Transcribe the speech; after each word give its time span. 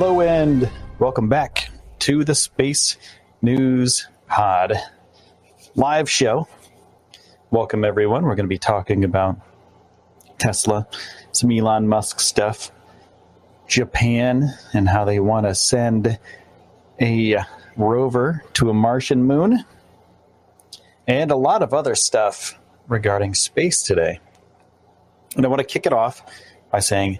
Hello 0.00 0.22
and 0.22 0.70
welcome 0.98 1.28
back 1.28 1.68
to 1.98 2.24
the 2.24 2.34
Space 2.34 2.96
News 3.42 4.08
Pod 4.28 4.72
live 5.74 6.08
show. 6.08 6.48
Welcome 7.50 7.84
everyone. 7.84 8.22
We're 8.22 8.34
going 8.34 8.46
to 8.46 8.48
be 8.48 8.56
talking 8.56 9.04
about 9.04 9.38
Tesla, 10.38 10.88
some 11.32 11.52
Elon 11.52 11.86
Musk 11.86 12.18
stuff, 12.18 12.72
Japan, 13.66 14.54
and 14.72 14.88
how 14.88 15.04
they 15.04 15.20
want 15.20 15.44
to 15.44 15.54
send 15.54 16.18
a 16.98 17.36
rover 17.76 18.42
to 18.54 18.70
a 18.70 18.74
Martian 18.74 19.24
moon, 19.24 19.66
and 21.06 21.30
a 21.30 21.36
lot 21.36 21.62
of 21.62 21.74
other 21.74 21.94
stuff 21.94 22.58
regarding 22.88 23.34
space 23.34 23.82
today. 23.82 24.18
And 25.36 25.44
I 25.44 25.50
want 25.50 25.58
to 25.60 25.66
kick 25.66 25.84
it 25.84 25.92
off 25.92 26.22
by 26.72 26.78
saying 26.78 27.18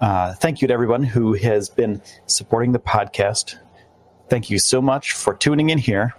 uh, 0.00 0.34
thank 0.34 0.62
you 0.62 0.68
to 0.68 0.74
everyone 0.74 1.02
who 1.02 1.34
has 1.34 1.68
been 1.68 2.00
supporting 2.26 2.72
the 2.72 2.78
podcast. 2.78 3.56
Thank 4.28 4.50
you 4.50 4.58
so 4.58 4.80
much 4.80 5.12
for 5.12 5.34
tuning 5.34 5.70
in 5.70 5.78
here. 5.78 6.14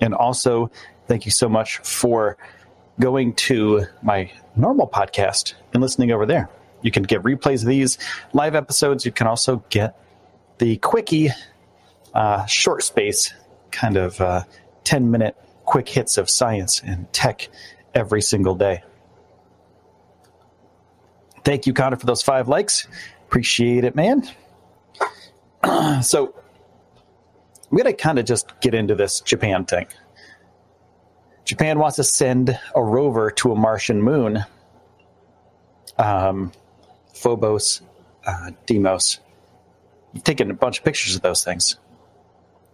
And 0.00 0.14
also, 0.14 0.70
thank 1.06 1.26
you 1.26 1.30
so 1.30 1.48
much 1.48 1.78
for 1.78 2.38
going 2.98 3.34
to 3.34 3.86
my 4.02 4.30
normal 4.56 4.88
podcast 4.88 5.54
and 5.72 5.82
listening 5.82 6.12
over 6.12 6.26
there. 6.26 6.48
You 6.82 6.90
can 6.90 7.02
get 7.02 7.22
replays 7.22 7.62
of 7.62 7.68
these 7.68 7.98
live 8.32 8.54
episodes. 8.54 9.04
You 9.04 9.12
can 9.12 9.26
also 9.26 9.62
get 9.68 9.98
the 10.58 10.76
quickie, 10.78 11.30
uh, 12.14 12.46
short 12.46 12.82
space, 12.82 13.34
kind 13.70 13.96
of 13.96 14.20
uh, 14.20 14.44
10 14.84 15.10
minute 15.10 15.36
quick 15.64 15.88
hits 15.88 16.16
of 16.16 16.30
science 16.30 16.80
and 16.84 17.12
tech 17.12 17.48
every 17.94 18.22
single 18.22 18.54
day. 18.54 18.82
Thank 21.44 21.66
you, 21.66 21.72
Connor, 21.72 21.96
for 21.96 22.06
those 22.06 22.22
five 22.22 22.48
likes. 22.48 22.86
Appreciate 23.26 23.84
it, 23.84 23.94
man. 23.94 24.22
so, 26.02 26.34
I'm 27.70 27.76
going 27.76 27.84
to 27.84 27.92
kind 27.92 28.18
of 28.18 28.24
just 28.24 28.60
get 28.60 28.74
into 28.74 28.94
this 28.94 29.20
Japan 29.20 29.64
thing. 29.64 29.86
Japan 31.44 31.78
wants 31.78 31.96
to 31.96 32.04
send 32.04 32.58
a 32.74 32.82
rover 32.82 33.30
to 33.30 33.52
a 33.52 33.56
Martian 33.56 34.02
moon, 34.02 34.44
um, 35.98 36.52
Phobos, 37.14 37.82
uh, 38.26 38.50
Deimos. 38.66 39.20
I've 40.14 40.24
taken 40.24 40.50
a 40.50 40.54
bunch 40.54 40.78
of 40.78 40.84
pictures 40.84 41.14
of 41.14 41.22
those 41.22 41.44
things. 41.44 41.76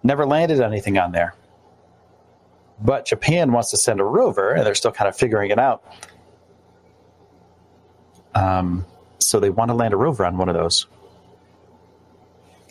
Never 0.03 0.27
landed 0.27 0.61
anything 0.61 0.99
on 0.99 1.13
there. 1.13 1.35
But 2.81 3.07
Japan 3.07 3.53
wants 3.53 3.71
to 3.71 3.77
send 3.77 4.01
a 4.01 4.05
rover, 4.05 4.53
and 4.53 4.67
they're 4.67 4.75
still 4.75 4.93
kind 4.93 5.09
of 5.09 5.17
figuring 5.17 5.51
it 5.51 5.59
out. 5.59 5.83
Um, 8.37 8.85
so 9.19 9.41
they 9.41 9.49
want 9.49 9.71
to 9.71 9.75
land 9.75 9.95
a 9.95 9.97
rover 9.97 10.25
on 10.27 10.37
one 10.37 10.49
of 10.49 10.55
those. 10.55 10.87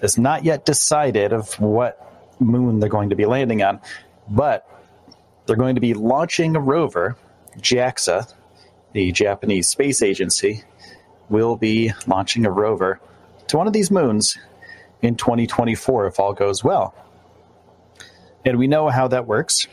It's 0.03 0.17
not 0.17 0.45
yet 0.45 0.63
decided 0.65 1.33
of 1.33 1.59
what 1.59 1.99
moon 2.39 2.79
they're 2.79 2.87
going 2.89 3.09
to 3.09 3.15
be 3.15 3.25
landing 3.25 3.63
on, 3.63 3.81
but 4.29 4.69
they're 5.45 5.55
going 5.55 5.75
to 5.75 5.81
be 5.81 5.95
launching 5.95 6.55
a 6.55 6.59
rover. 6.59 7.17
JAXA, 7.57 8.31
the 8.93 9.11
Japanese 9.11 9.67
space 9.67 10.03
agency, 10.03 10.63
will 11.29 11.55
be 11.55 11.91
launching 12.05 12.45
a 12.45 12.51
rover 12.51 12.99
to 13.47 13.57
one 13.57 13.65
of 13.65 13.73
these 13.73 13.89
moons 13.89 14.37
in 15.01 15.15
2024 15.15 16.07
if 16.07 16.19
all 16.19 16.33
goes 16.33 16.63
well. 16.63 16.93
And 18.45 18.59
we 18.59 18.67
know 18.67 18.89
how 18.89 19.07
that 19.07 19.25
works. 19.25 19.67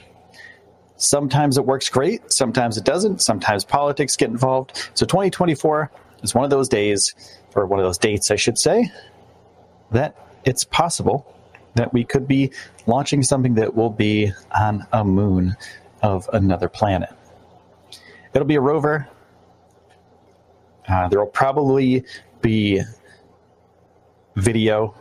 Sometimes 1.02 1.58
it 1.58 1.66
works 1.66 1.88
great, 1.88 2.32
sometimes 2.32 2.76
it 2.76 2.84
doesn't, 2.84 3.22
sometimes 3.22 3.64
politics 3.64 4.16
get 4.16 4.30
involved. 4.30 4.88
So 4.94 5.04
2024 5.04 5.90
is 6.22 6.32
one 6.32 6.44
of 6.44 6.50
those 6.50 6.68
days, 6.68 7.12
or 7.56 7.66
one 7.66 7.80
of 7.80 7.84
those 7.84 7.98
dates, 7.98 8.30
I 8.30 8.36
should 8.36 8.56
say, 8.56 8.88
that 9.90 10.16
it's 10.44 10.62
possible 10.62 11.26
that 11.74 11.92
we 11.92 12.04
could 12.04 12.28
be 12.28 12.52
launching 12.86 13.24
something 13.24 13.54
that 13.54 13.74
will 13.74 13.90
be 13.90 14.32
on 14.56 14.86
a 14.92 15.02
moon 15.02 15.56
of 16.02 16.30
another 16.32 16.68
planet. 16.68 17.10
It'll 18.32 18.46
be 18.46 18.54
a 18.54 18.60
rover. 18.60 19.08
Uh, 20.88 21.08
there 21.08 21.18
will 21.18 21.26
probably 21.26 22.04
be 22.42 22.80
video 24.36 24.94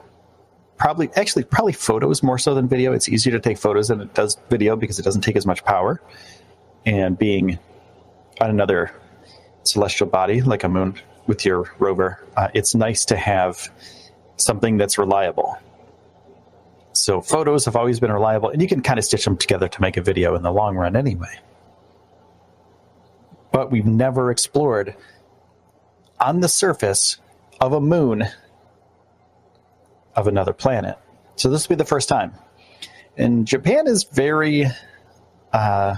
probably 0.81 1.11
actually 1.15 1.43
probably 1.43 1.73
photos 1.73 2.23
more 2.23 2.39
so 2.39 2.55
than 2.55 2.67
video. 2.67 2.91
It's 2.91 3.07
easier 3.07 3.31
to 3.33 3.39
take 3.39 3.59
photos 3.59 3.89
than 3.89 4.01
it 4.01 4.15
does 4.15 4.35
video 4.49 4.75
because 4.75 4.97
it 4.97 5.03
doesn't 5.03 5.21
take 5.21 5.35
as 5.35 5.45
much 5.45 5.63
power. 5.63 6.01
And 6.87 7.15
being 7.19 7.59
on 8.41 8.49
another 8.49 8.91
celestial 9.63 10.07
body 10.07 10.41
like 10.41 10.63
a 10.63 10.69
moon 10.69 10.95
with 11.27 11.45
your 11.45 11.71
rover 11.77 12.19
uh, 12.35 12.47
it's 12.55 12.73
nice 12.73 13.05
to 13.05 13.15
have 13.15 13.69
something 14.37 14.77
that's 14.77 14.97
reliable. 14.97 15.55
So 16.93 17.21
photos 17.21 17.65
have 17.65 17.75
always 17.75 17.99
been 17.99 18.11
reliable 18.11 18.49
and 18.49 18.59
you 18.59 18.67
can 18.67 18.81
kind 18.81 18.97
of 18.97 19.05
stitch 19.05 19.23
them 19.23 19.37
together 19.37 19.67
to 19.67 19.81
make 19.81 19.97
a 19.97 20.01
video 20.01 20.33
in 20.33 20.41
the 20.41 20.51
long 20.51 20.75
run 20.75 20.95
anyway. 20.95 21.39
But 23.51 23.69
we've 23.69 23.85
never 23.85 24.31
explored 24.31 24.95
on 26.19 26.39
the 26.39 26.49
surface 26.49 27.17
of 27.59 27.71
a 27.71 27.79
moon 27.79 28.27
of 30.15 30.27
another 30.27 30.53
planet. 30.53 30.97
So 31.35 31.49
this 31.49 31.67
will 31.67 31.75
be 31.75 31.79
the 31.79 31.87
first 31.87 32.09
time. 32.09 32.33
And 33.17 33.45
Japan 33.45 33.87
is 33.87 34.03
very 34.03 34.65
uh, 35.51 35.95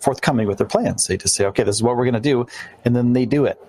forthcoming 0.00 0.46
with 0.46 0.58
their 0.58 0.66
plans. 0.66 1.06
They 1.06 1.16
just 1.16 1.34
say, 1.34 1.46
okay, 1.46 1.62
this 1.62 1.76
is 1.76 1.82
what 1.82 1.96
we're 1.96 2.04
going 2.04 2.14
to 2.14 2.20
do, 2.20 2.46
and 2.84 2.94
then 2.94 3.12
they 3.12 3.26
do 3.26 3.44
it. 3.44 3.60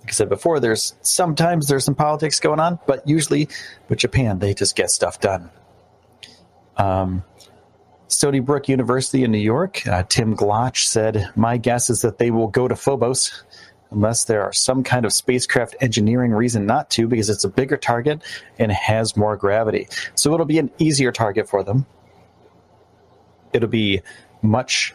Like 0.00 0.10
I 0.10 0.12
said 0.12 0.28
before, 0.28 0.60
there's 0.60 0.94
sometimes 1.02 1.66
there's 1.66 1.84
some 1.84 1.96
politics 1.96 2.38
going 2.38 2.60
on, 2.60 2.78
but 2.86 3.08
usually 3.08 3.48
with 3.88 3.98
Japan, 3.98 4.38
they 4.38 4.54
just 4.54 4.76
get 4.76 4.90
stuff 4.90 5.20
done. 5.20 5.50
Um, 6.76 7.24
Stony 8.08 8.38
Brook 8.38 8.68
University 8.68 9.24
in 9.24 9.32
New 9.32 9.38
York, 9.38 9.84
uh, 9.86 10.04
Tim 10.08 10.36
Glotch 10.36 10.86
said, 10.86 11.30
My 11.34 11.56
guess 11.56 11.90
is 11.90 12.02
that 12.02 12.18
they 12.18 12.30
will 12.30 12.46
go 12.46 12.68
to 12.68 12.76
Phobos 12.76 13.42
unless 13.90 14.24
there 14.24 14.42
are 14.42 14.52
some 14.52 14.82
kind 14.82 15.04
of 15.04 15.12
spacecraft 15.12 15.76
engineering 15.80 16.32
reason 16.32 16.66
not 16.66 16.90
to, 16.90 17.06
because 17.06 17.28
it's 17.28 17.44
a 17.44 17.48
bigger 17.48 17.76
target 17.76 18.22
and 18.58 18.72
has 18.72 19.16
more 19.16 19.36
gravity. 19.36 19.88
So 20.14 20.34
it'll 20.34 20.46
be 20.46 20.58
an 20.58 20.70
easier 20.78 21.12
target 21.12 21.48
for 21.48 21.62
them. 21.62 21.86
It'll 23.52 23.68
be 23.68 24.02
much, 24.42 24.94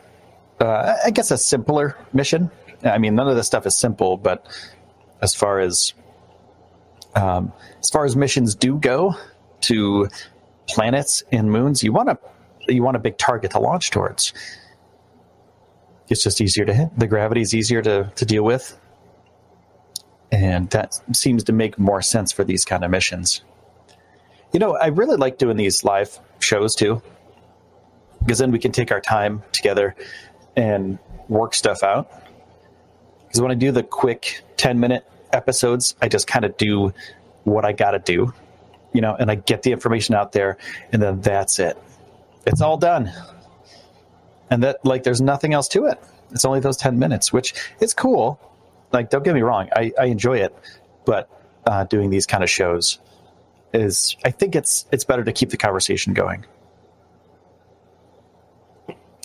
uh, 0.59 0.95
I 1.05 1.11
guess, 1.11 1.31
a 1.31 1.38
simpler 1.38 1.97
mission. 2.13 2.51
I 2.83 2.97
mean, 2.97 3.15
none 3.15 3.27
of 3.27 3.35
this 3.35 3.47
stuff 3.47 3.65
is 3.65 3.75
simple, 3.77 4.17
but 4.17 4.45
as 5.21 5.35
far 5.35 5.59
as 5.59 5.93
um, 7.15 7.51
as 7.79 7.89
far 7.89 8.05
as 8.05 8.15
missions 8.15 8.55
do 8.55 8.77
go 8.77 9.15
to 9.61 10.07
planets 10.67 11.23
and 11.31 11.51
moons, 11.51 11.83
you 11.83 11.91
want 11.91 12.09
a 12.09 12.17
you 12.67 12.83
want 12.83 12.95
a 12.95 12.99
big 12.99 13.17
target 13.17 13.51
to 13.51 13.59
launch 13.59 13.91
towards 13.91 14.33
it's 16.11 16.23
just 16.23 16.41
easier 16.41 16.65
to 16.65 16.73
hit. 16.73 16.89
The 16.97 17.07
gravity 17.07 17.41
is 17.41 17.53
easier 17.53 17.81
to, 17.81 18.11
to 18.15 18.25
deal 18.25 18.43
with. 18.43 18.77
And 20.31 20.69
that 20.69 20.99
seems 21.13 21.43
to 21.45 21.53
make 21.53 21.77
more 21.77 22.01
sense 22.01 22.31
for 22.31 22.43
these 22.43 22.63
kind 22.63 22.83
of 22.85 22.91
missions. 22.91 23.41
You 24.53 24.59
know, 24.59 24.77
I 24.77 24.87
really 24.87 25.17
like 25.17 25.37
doing 25.37 25.57
these 25.57 25.83
live 25.83 26.19
shows 26.39 26.75
too, 26.75 27.01
because 28.19 28.39
then 28.39 28.51
we 28.51 28.59
can 28.59 28.71
take 28.71 28.91
our 28.91 29.01
time 29.01 29.43
together 29.51 29.95
and 30.55 30.99
work 31.27 31.53
stuff 31.53 31.83
out. 31.83 32.11
Because 33.27 33.41
when 33.41 33.51
I 33.51 33.55
do 33.55 33.71
the 33.71 33.83
quick 33.83 34.41
10 34.57 34.79
minute 34.79 35.05
episodes, 35.31 35.95
I 36.01 36.09
just 36.09 36.27
kind 36.27 36.43
of 36.43 36.57
do 36.57 36.93
what 37.43 37.65
I 37.65 37.71
got 37.71 37.91
to 37.91 37.99
do, 37.99 38.33
you 38.93 39.01
know, 39.01 39.15
and 39.15 39.31
I 39.31 39.35
get 39.35 39.63
the 39.63 39.71
information 39.71 40.15
out 40.15 40.33
there, 40.33 40.57
and 40.91 41.01
then 41.01 41.21
that's 41.21 41.59
it. 41.59 41.77
It's 42.45 42.61
all 42.61 42.77
done. 42.77 43.11
And 44.49 44.63
that, 44.63 44.85
like, 44.85 45.03
there's 45.03 45.21
nothing 45.21 45.53
else 45.53 45.69
to 45.69 45.85
it. 45.85 45.97
It's 46.31 46.43
only 46.43 46.59
those 46.59 46.77
10 46.77 46.99
minutes, 46.99 47.31
which 47.31 47.53
is 47.79 47.93
cool. 47.93 48.39
Like, 48.91 49.09
don't 49.09 49.23
get 49.23 49.33
me 49.33 49.41
wrong, 49.41 49.69
I, 49.75 49.91
I 49.99 50.05
enjoy 50.05 50.38
it, 50.38 50.55
but 51.05 51.29
uh, 51.65 51.85
doing 51.85 52.09
these 52.09 52.25
kind 52.25 52.43
of 52.43 52.49
shows 52.49 52.99
is, 53.73 54.15
I 54.25 54.31
think 54.31 54.55
it's 54.55 54.85
it's 54.91 55.03
better 55.03 55.23
to 55.23 55.31
keep 55.31 55.49
the 55.49 55.57
conversation 55.57 56.13
going. 56.13 56.45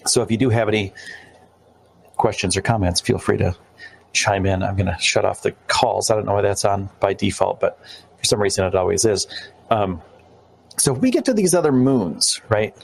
So 0.06 0.22
if 0.22 0.30
you 0.30 0.36
do 0.36 0.50
have 0.50 0.68
any 0.68 0.92
questions 2.16 2.56
or 2.56 2.62
comments, 2.62 3.00
feel 3.00 3.18
free 3.18 3.38
to 3.38 3.56
chime 4.12 4.46
in. 4.46 4.62
I'm 4.62 4.76
going 4.76 4.86
to 4.86 4.98
shut 4.98 5.24
off 5.24 5.42
the 5.42 5.52
calls. 5.68 6.10
I 6.10 6.14
don't 6.14 6.26
know 6.26 6.34
why 6.34 6.42
that's 6.42 6.64
on 6.64 6.88
by 7.00 7.12
default, 7.12 7.60
but 7.60 7.78
for 8.16 8.24
some 8.24 8.40
reason 8.40 8.64
it 8.64 8.74
always 8.74 9.04
is. 9.04 9.26
Um, 9.70 10.00
so 10.78 10.94
if 10.94 11.00
we 11.00 11.10
get 11.10 11.24
to 11.26 11.34
these 11.34 11.54
other 11.54 11.72
moons, 11.72 12.40
right? 12.48 12.74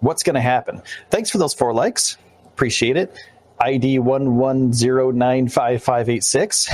What's 0.00 0.22
going 0.24 0.34
to 0.34 0.40
happen? 0.40 0.82
Thanks 1.10 1.30
for 1.30 1.38
those 1.38 1.54
four 1.54 1.72
likes. 1.72 2.16
Appreciate 2.46 2.96
it. 2.96 3.16
ID 3.60 3.98
one 3.98 4.36
one 4.36 4.72
zero 4.72 5.10
nine 5.10 5.48
five 5.48 5.82
five 5.82 6.08
eight 6.08 6.24
six. 6.24 6.68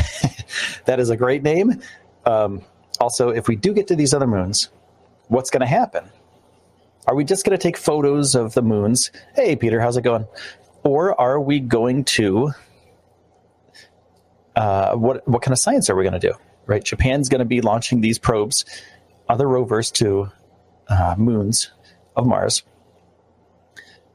that 0.85 1.01
is 1.01 1.11
a 1.11 1.17
great 1.17 1.43
name. 1.43 1.81
Um, 2.25 2.63
also, 3.01 3.31
if 3.31 3.49
we 3.49 3.57
do 3.57 3.73
get 3.73 3.87
to 3.89 3.97
these 3.97 4.15
other 4.15 4.27
moons, 4.27 4.71
what's 5.29 5.51
going 5.51 5.61
to 5.61 5.67
happen? 5.67 6.09
Are 7.07 7.15
we 7.15 7.25
just 7.25 7.45
going 7.45 7.57
to 7.57 7.63
take 7.63 7.77
photos 7.77 8.35
of 8.35 8.55
the 8.55 8.63
moons? 8.63 9.11
Hey, 9.35 9.57
Peter, 9.57 9.81
how's 9.81 9.97
it 9.97 10.03
going? 10.03 10.27
Or 10.83 11.19
are 11.21 11.41
we 11.41 11.61
going 11.61 12.05
to 12.05 12.53
uh, 14.59 14.97
what 14.97 15.27
what 15.29 15.41
kind 15.41 15.53
of 15.53 15.59
science 15.59 15.89
are 15.89 15.95
we 15.95 16.03
going 16.03 16.19
to 16.21 16.29
do? 16.31 16.35
Right, 16.67 16.85
Japan's 16.85 17.29
going 17.29 17.39
to 17.39 17.47
be 17.47 17.61
launching 17.61 18.01
these 18.01 18.19
probes, 18.19 18.65
other 19.29 19.49
rovers 19.49 19.91
to 19.93 20.31
uh, 20.89 21.15
moons 21.17 21.71
of 22.17 22.27
Mars, 22.27 22.63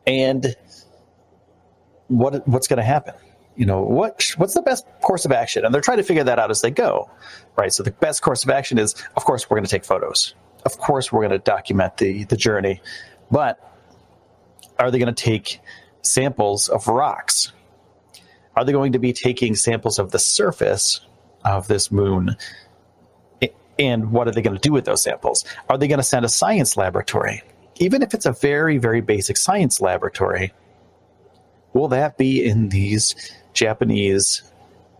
and 0.05 0.55
what 2.17 2.47
what's 2.47 2.67
going 2.67 2.77
to 2.77 2.83
happen? 2.83 3.13
You 3.55 3.65
know 3.65 3.81
what 3.81 4.33
what's 4.37 4.53
the 4.53 4.61
best 4.61 4.85
course 5.01 5.25
of 5.25 5.31
action? 5.31 5.65
And 5.65 5.73
they're 5.73 5.81
trying 5.81 5.97
to 5.97 6.03
figure 6.03 6.23
that 6.23 6.39
out 6.39 6.51
as 6.51 6.61
they 6.61 6.71
go, 6.71 7.09
right? 7.55 7.71
So 7.71 7.83
the 7.83 7.91
best 7.91 8.21
course 8.21 8.43
of 8.43 8.49
action 8.49 8.77
is, 8.77 8.95
of 9.15 9.25
course, 9.25 9.49
we're 9.49 9.57
going 9.57 9.65
to 9.65 9.71
take 9.71 9.85
photos. 9.85 10.33
Of 10.65 10.77
course, 10.77 11.11
we're 11.11 11.21
going 11.21 11.31
to 11.31 11.39
document 11.39 11.97
the 11.97 12.23
the 12.25 12.37
journey, 12.37 12.81
but 13.29 13.59
are 14.79 14.91
they 14.91 14.99
going 14.99 15.13
to 15.13 15.23
take 15.23 15.59
samples 16.01 16.67
of 16.67 16.87
rocks? 16.87 17.51
Are 18.55 18.65
they 18.65 18.71
going 18.71 18.93
to 18.93 18.99
be 18.99 19.13
taking 19.13 19.55
samples 19.55 19.99
of 19.99 20.11
the 20.11 20.19
surface 20.19 21.01
of 21.43 21.67
this 21.67 21.91
moon? 21.91 22.35
And 23.79 24.11
what 24.11 24.27
are 24.27 24.31
they 24.31 24.41
going 24.41 24.55
to 24.55 24.61
do 24.61 24.71
with 24.71 24.85
those 24.85 25.01
samples? 25.01 25.45
Are 25.67 25.77
they 25.77 25.87
going 25.87 25.99
to 25.99 26.03
send 26.03 26.25
a 26.25 26.29
science 26.29 26.77
laboratory? 26.77 27.41
Even 27.77 28.03
if 28.03 28.13
it's 28.13 28.27
a 28.27 28.31
very, 28.31 28.77
very 28.77 29.01
basic 29.01 29.35
science 29.35 29.81
laboratory, 29.81 30.53
will 31.73 31.87
that 31.89 32.17
be 32.17 32.43
in 32.43 32.69
these 32.69 33.15
Japanese 33.53 34.43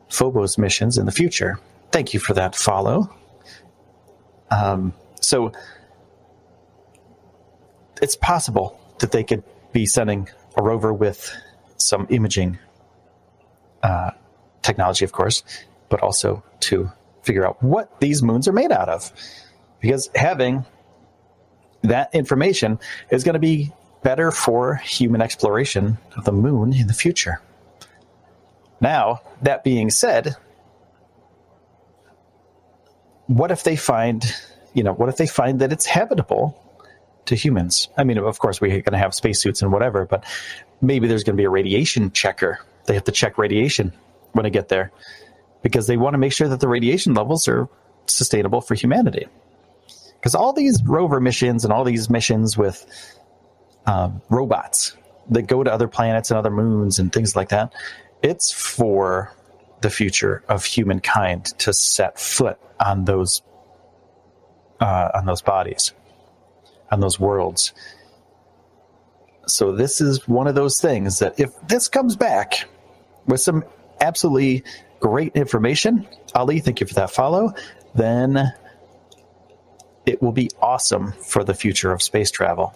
Phobos 0.09 0.57
missions 0.57 0.97
in 0.97 1.05
the 1.05 1.11
future? 1.11 1.59
Thank 1.91 2.13
you 2.13 2.19
for 2.19 2.33
that 2.33 2.55
follow. 2.55 3.13
Um, 4.51 4.93
so 5.21 5.51
it's 8.01 8.15
possible 8.15 8.79
that 8.99 9.11
they 9.11 9.23
could 9.23 9.43
be 9.71 9.85
sending 9.85 10.29
a 10.57 10.63
rover 10.63 10.93
with 10.93 11.33
some 11.77 12.07
imaging 12.09 12.59
uh, 13.81 14.11
technology, 14.61 15.05
of 15.05 15.11
course, 15.11 15.43
but 15.89 16.01
also 16.01 16.43
to 16.61 16.91
figure 17.23 17.45
out 17.47 17.61
what 17.63 17.99
these 17.99 18.21
moons 18.21 18.47
are 18.47 18.53
made 18.53 18.71
out 18.71 18.89
of. 18.89 19.11
Because 19.79 20.09
having 20.15 20.65
that 21.81 22.13
information 22.13 22.79
is 23.09 23.23
going 23.23 23.33
to 23.33 23.39
be 23.39 23.71
better 24.03 24.31
for 24.31 24.75
human 24.75 25.21
exploration 25.21 25.97
of 26.15 26.25
the 26.25 26.31
moon 26.31 26.73
in 26.73 26.88
the 26.88 26.94
future. 26.94 27.41
Now, 28.81 29.21
that 29.41 29.63
being 29.63 29.89
said, 29.89 30.35
what 33.27 33.51
if 33.51 33.63
they 33.63 33.75
find, 33.75 34.23
you 34.73 34.83
know, 34.83 34.94
what 34.94 35.09
if 35.09 35.17
they 35.17 35.27
find 35.27 35.59
that 35.59 35.71
it's 35.71 35.85
habitable 35.85 36.59
to 37.25 37.35
humans? 37.35 37.88
I 37.97 38.03
mean, 38.03 38.17
of 38.17 38.39
course, 38.39 38.59
we're 38.59 38.69
going 38.69 38.83
to 38.91 38.97
have 38.97 39.13
spacesuits 39.13 39.61
and 39.61 39.71
whatever, 39.71 40.05
but 40.05 40.25
maybe 40.81 41.07
there's 41.07 41.23
going 41.23 41.38
to 41.38 41.41
be 41.41 41.45
a 41.45 41.50
radiation 41.50 42.11
checker 42.11 42.59
they 42.85 42.94
have 42.94 43.03
to 43.05 43.11
check 43.11 43.38
radiation 43.38 43.94
when 44.33 44.44
they 44.44 44.50
get 44.50 44.69
there 44.69 44.91
because 45.61 45.88
they 45.88 45.97
want 45.97 46.13
to 46.13 46.17
make 46.17 46.33
sure 46.33 46.47
that 46.47 46.59
the 46.59 46.67
radiation 46.67 47.13
levels 47.13 47.47
are 47.47 47.69
sustainable 48.07 48.61
for 48.61 48.75
humanity. 48.75 49.27
Because 50.15 50.35
all 50.35 50.53
these 50.53 50.81
rover 50.83 51.19
missions 51.19 51.63
and 51.63 51.73
all 51.73 51.83
these 51.83 52.09
missions 52.09 52.57
with 52.57 52.85
um, 53.85 54.21
robots 54.30 54.95
that 55.30 55.44
go 55.44 55.63
to 55.63 55.71
other 55.71 55.88
planets 55.88 56.31
and 56.31 56.38
other 56.38 56.51
moons 56.51 57.00
and 57.00 57.12
things 57.12 57.35
like 57.35 57.50
that, 57.50 57.74
it's 58.21 58.51
for 58.51 59.35
the 59.81 59.89
future 59.89 60.44
of 60.50 60.63
humankind 60.63 61.45
to 61.59 61.74
set 61.74 62.19
foot 62.19 62.57
on 62.80 63.06
those 63.06 63.41
uh, 64.80 65.09
on 65.13 65.25
those 65.25 65.41
bodies, 65.41 65.94
on 66.91 67.00
those 67.00 67.19
worlds. 67.19 67.74
So 69.45 69.71
this 69.71 70.01
is 70.01 70.27
one 70.27 70.47
of 70.47 70.56
those 70.56 70.79
things 70.79 71.19
that 71.19 71.39
if 71.39 71.51
this 71.68 71.88
comes 71.88 72.15
back, 72.15 72.65
with 73.25 73.41
some 73.41 73.63
absolutely 74.01 74.63
great 75.00 75.36
information. 75.36 76.07
Ali, 76.36 76.59
thank 76.59 76.79
you 76.79 76.88
for 76.88 76.94
that 76.95 77.12
follow. 77.12 77.53
Then 77.95 78.53
it 80.06 80.21
will 80.21 80.31
be 80.31 80.50
awesome 80.62 81.13
for 81.13 81.44
the 81.44 81.53
future 81.53 81.91
of 81.91 82.01
space 82.01 82.31
travel. 82.31 82.75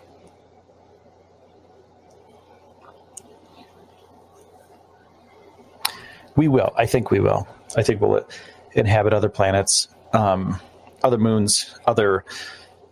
We 6.38 6.48
will. 6.48 6.72
I 6.78 6.86
think 6.86 7.12
we 7.12 7.19
will. 7.19 7.48
I 7.75 7.84
think 7.84 8.00
we'll 8.00 8.25
inhabit 8.74 9.12
other 9.12 9.28
planets, 9.28 9.89
um, 10.13 10.60
other 11.04 11.18
moons, 11.18 11.78
other 11.86 12.24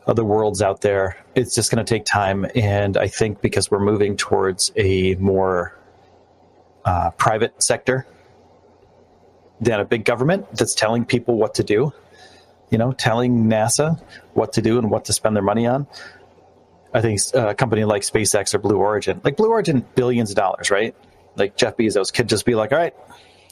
other 0.08 0.24
worlds 0.24 0.62
out 0.62 0.82
there. 0.82 1.18
It's 1.36 1.56
just 1.56 1.72
going 1.72 1.84
to 1.84 1.90
take 1.90 2.06
time, 2.06 2.46
and 2.56 2.98
I 2.98 3.08
think 3.08 3.42
because 3.42 3.72
we're 3.72 3.80
moving 3.80 4.18
towards 4.18 4.72
a 4.76 5.16
more 5.16 5.78
uh, 6.84 7.12
private 7.12 7.62
sector 7.64 8.06
than 9.62 9.80
a 9.80 9.86
big 9.86 10.06
government 10.06 10.46
that's 10.54 10.75
telling 10.75 11.06
people 11.06 11.38
what 11.38 11.56
to 11.56 11.64
do. 11.64 11.94
You 12.72 12.80
know, 12.80 12.92
telling 12.94 13.46
NASA 13.46 14.02
what 14.34 14.54
to 14.54 14.62
do 14.62 14.80
and 14.80 14.90
what 14.90 15.06
to 15.06 15.14
spend 15.14 15.36
their 15.36 15.44
money 15.44 15.68
on. 15.68 15.88
I 16.94 17.02
think 17.02 17.20
uh, 17.36 17.50
a 17.50 17.56
company 17.56 17.84
like 17.84 18.02
SpaceX 18.02 18.56
or 18.56 18.58
Blue 18.58 18.78
Origin, 18.78 19.22
like 19.24 19.38
Blue 19.38 19.50
Origin, 19.50 19.86
billions 19.94 20.32
of 20.32 20.36
dollars, 20.36 20.72
right? 20.72 20.96
Like 21.36 21.58
Jeff 21.58 21.78
Bezos 21.78 22.12
could 22.12 22.28
just 22.28 22.46
be 22.46 22.56
like, 22.56 22.72
all 22.72 22.78
right, 22.78 22.96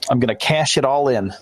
I'm 0.09 0.19
going 0.19 0.29
to 0.29 0.35
cash 0.35 0.77
it 0.77 0.85
all 0.85 1.07
in. 1.07 1.33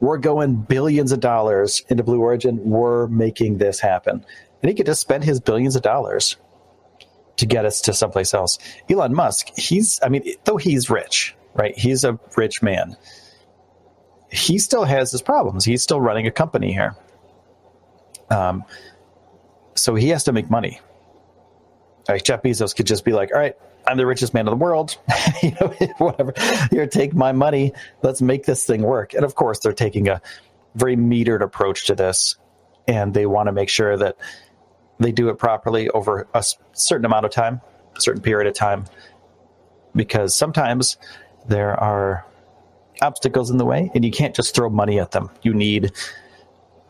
We're 0.00 0.18
going 0.18 0.56
billions 0.56 1.12
of 1.12 1.20
dollars 1.20 1.82
into 1.88 2.02
Blue 2.02 2.20
Origin. 2.20 2.60
We're 2.62 3.06
making 3.06 3.58
this 3.58 3.80
happen. 3.80 4.24
And 4.62 4.68
he 4.68 4.74
could 4.74 4.86
just 4.86 5.00
spend 5.00 5.24
his 5.24 5.40
billions 5.40 5.76
of 5.76 5.82
dollars 5.82 6.36
to 7.36 7.46
get 7.46 7.64
us 7.64 7.80
to 7.82 7.92
someplace 7.92 8.34
else. 8.34 8.58
Elon 8.88 9.14
Musk, 9.14 9.48
he's, 9.56 9.98
I 10.02 10.08
mean, 10.08 10.24
though 10.44 10.56
he's 10.56 10.90
rich, 10.90 11.34
right? 11.54 11.76
He's 11.76 12.04
a 12.04 12.18
rich 12.36 12.62
man. 12.62 12.96
He 14.30 14.58
still 14.58 14.84
has 14.84 15.10
his 15.10 15.22
problems. 15.22 15.64
He's 15.64 15.82
still 15.82 16.00
running 16.00 16.26
a 16.26 16.30
company 16.30 16.72
here. 16.72 16.96
Um, 18.30 18.64
so 19.74 19.94
he 19.94 20.08
has 20.08 20.24
to 20.24 20.32
make 20.32 20.50
money. 20.50 20.80
Like 22.08 22.24
Jeff 22.24 22.42
Bezos 22.42 22.74
could 22.74 22.86
just 22.86 23.04
be 23.04 23.12
like, 23.12 23.32
all 23.32 23.40
right, 23.40 23.56
I'm 23.86 23.96
the 23.96 24.06
richest 24.06 24.34
man 24.34 24.46
in 24.46 24.50
the 24.50 24.56
world. 24.56 24.96
you 25.42 25.52
know, 25.60 25.68
whatever. 25.98 26.32
Here, 26.70 26.86
take 26.86 27.14
my 27.14 27.32
money. 27.32 27.72
Let's 28.02 28.22
make 28.22 28.44
this 28.44 28.64
thing 28.64 28.82
work. 28.82 29.14
And 29.14 29.24
of 29.24 29.34
course, 29.34 29.58
they're 29.60 29.72
taking 29.72 30.08
a 30.08 30.20
very 30.74 30.96
metered 30.96 31.42
approach 31.42 31.86
to 31.86 31.94
this, 31.94 32.36
and 32.88 33.14
they 33.14 33.26
want 33.26 33.46
to 33.46 33.52
make 33.52 33.68
sure 33.68 33.96
that 33.96 34.16
they 34.98 35.12
do 35.12 35.28
it 35.28 35.38
properly 35.38 35.88
over 35.90 36.26
a 36.34 36.44
certain 36.72 37.04
amount 37.04 37.26
of 37.26 37.32
time, 37.32 37.60
a 37.96 38.00
certain 38.00 38.22
period 38.22 38.48
of 38.48 38.54
time, 38.54 38.86
because 39.94 40.34
sometimes 40.34 40.96
there 41.48 41.78
are 41.78 42.24
obstacles 43.02 43.50
in 43.50 43.58
the 43.58 43.64
way 43.64 43.90
and 43.94 44.04
you 44.04 44.10
can't 44.10 44.34
just 44.34 44.54
throw 44.54 44.70
money 44.70 45.00
at 45.00 45.10
them. 45.10 45.30
You 45.42 45.52
need 45.52 45.92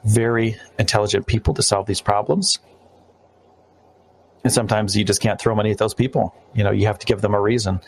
very 0.05 0.57
intelligent 0.79 1.27
people 1.27 1.55
to 1.55 1.63
solve 1.63 1.87
these 1.87 2.01
problems. 2.01 2.59
And 4.45 4.53
sometimes 4.53 4.97
you 4.97 5.05
just 5.05 5.21
can't 5.21 5.41
throw 5.41 5.55
money 5.55 5.71
at 5.71 5.79
those 5.79 5.95
people. 5.95 6.35
You 6.55 6.65
know, 6.65 6.71
you 6.71 6.87
have 6.87 6.99
to 6.99 7.07
give 7.07 7.23
them 7.23 7.35
a 7.35 7.41
reason. 7.41 7.81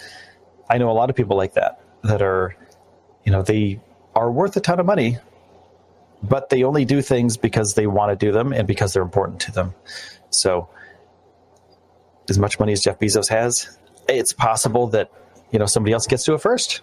I 0.68 0.78
know 0.78 0.90
a 0.90 0.92
lot 0.92 1.10
of 1.10 1.16
people 1.16 1.36
like 1.36 1.54
that 1.54 1.80
that 2.02 2.22
are, 2.22 2.56
you 3.25 3.30
know, 3.30 3.42
they 3.42 3.80
are 4.14 4.30
worth 4.30 4.56
a 4.56 4.60
ton 4.60 4.80
of 4.80 4.86
money, 4.86 5.18
but 6.22 6.48
they 6.48 6.64
only 6.64 6.84
do 6.84 7.02
things 7.02 7.36
because 7.36 7.75
they 7.75 7.86
want 7.86 8.18
to 8.18 8.26
do 8.26 8.32
them 8.32 8.52
and 8.52 8.66
because 8.66 8.94
they're 8.94 9.02
important 9.02 9.40
to 9.42 9.52
them. 9.52 9.75
So, 10.30 10.68
as 12.28 12.38
much 12.38 12.58
money 12.58 12.72
as 12.72 12.82
Jeff 12.82 12.98
Bezos 12.98 13.28
has, 13.28 13.78
it's 14.08 14.32
possible 14.32 14.88
that 14.88 15.10
you 15.50 15.58
know 15.58 15.66
somebody 15.66 15.92
else 15.92 16.06
gets 16.06 16.25
to 16.25 16.34
it 16.34 16.40
first. 16.40 16.80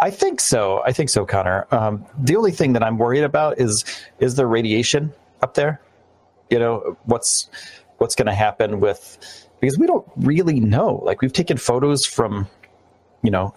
I 0.00 0.10
think 0.10 0.40
so. 0.40 0.82
I 0.84 0.92
think 0.92 1.08
so, 1.08 1.24
Connor. 1.24 1.66
Um, 1.70 2.04
the 2.18 2.36
only 2.36 2.50
thing 2.50 2.72
that 2.74 2.82
I'm 2.82 2.98
worried 2.98 3.24
about 3.24 3.60
is 3.60 3.84
is 4.18 4.34
the 4.34 4.46
radiation 4.46 5.12
up 5.42 5.54
there. 5.54 5.80
You 6.50 6.58
know 6.58 6.96
what's 7.04 7.48
what's 7.98 8.14
going 8.14 8.26
to 8.26 8.34
happen 8.34 8.80
with 8.80 9.18
because 9.60 9.78
we 9.78 9.86
don't 9.86 10.06
really 10.16 10.60
know. 10.60 11.00
Like 11.04 11.22
we've 11.22 11.32
taken 11.32 11.56
photos 11.56 12.04
from, 12.04 12.46
you 13.22 13.30
know, 13.30 13.54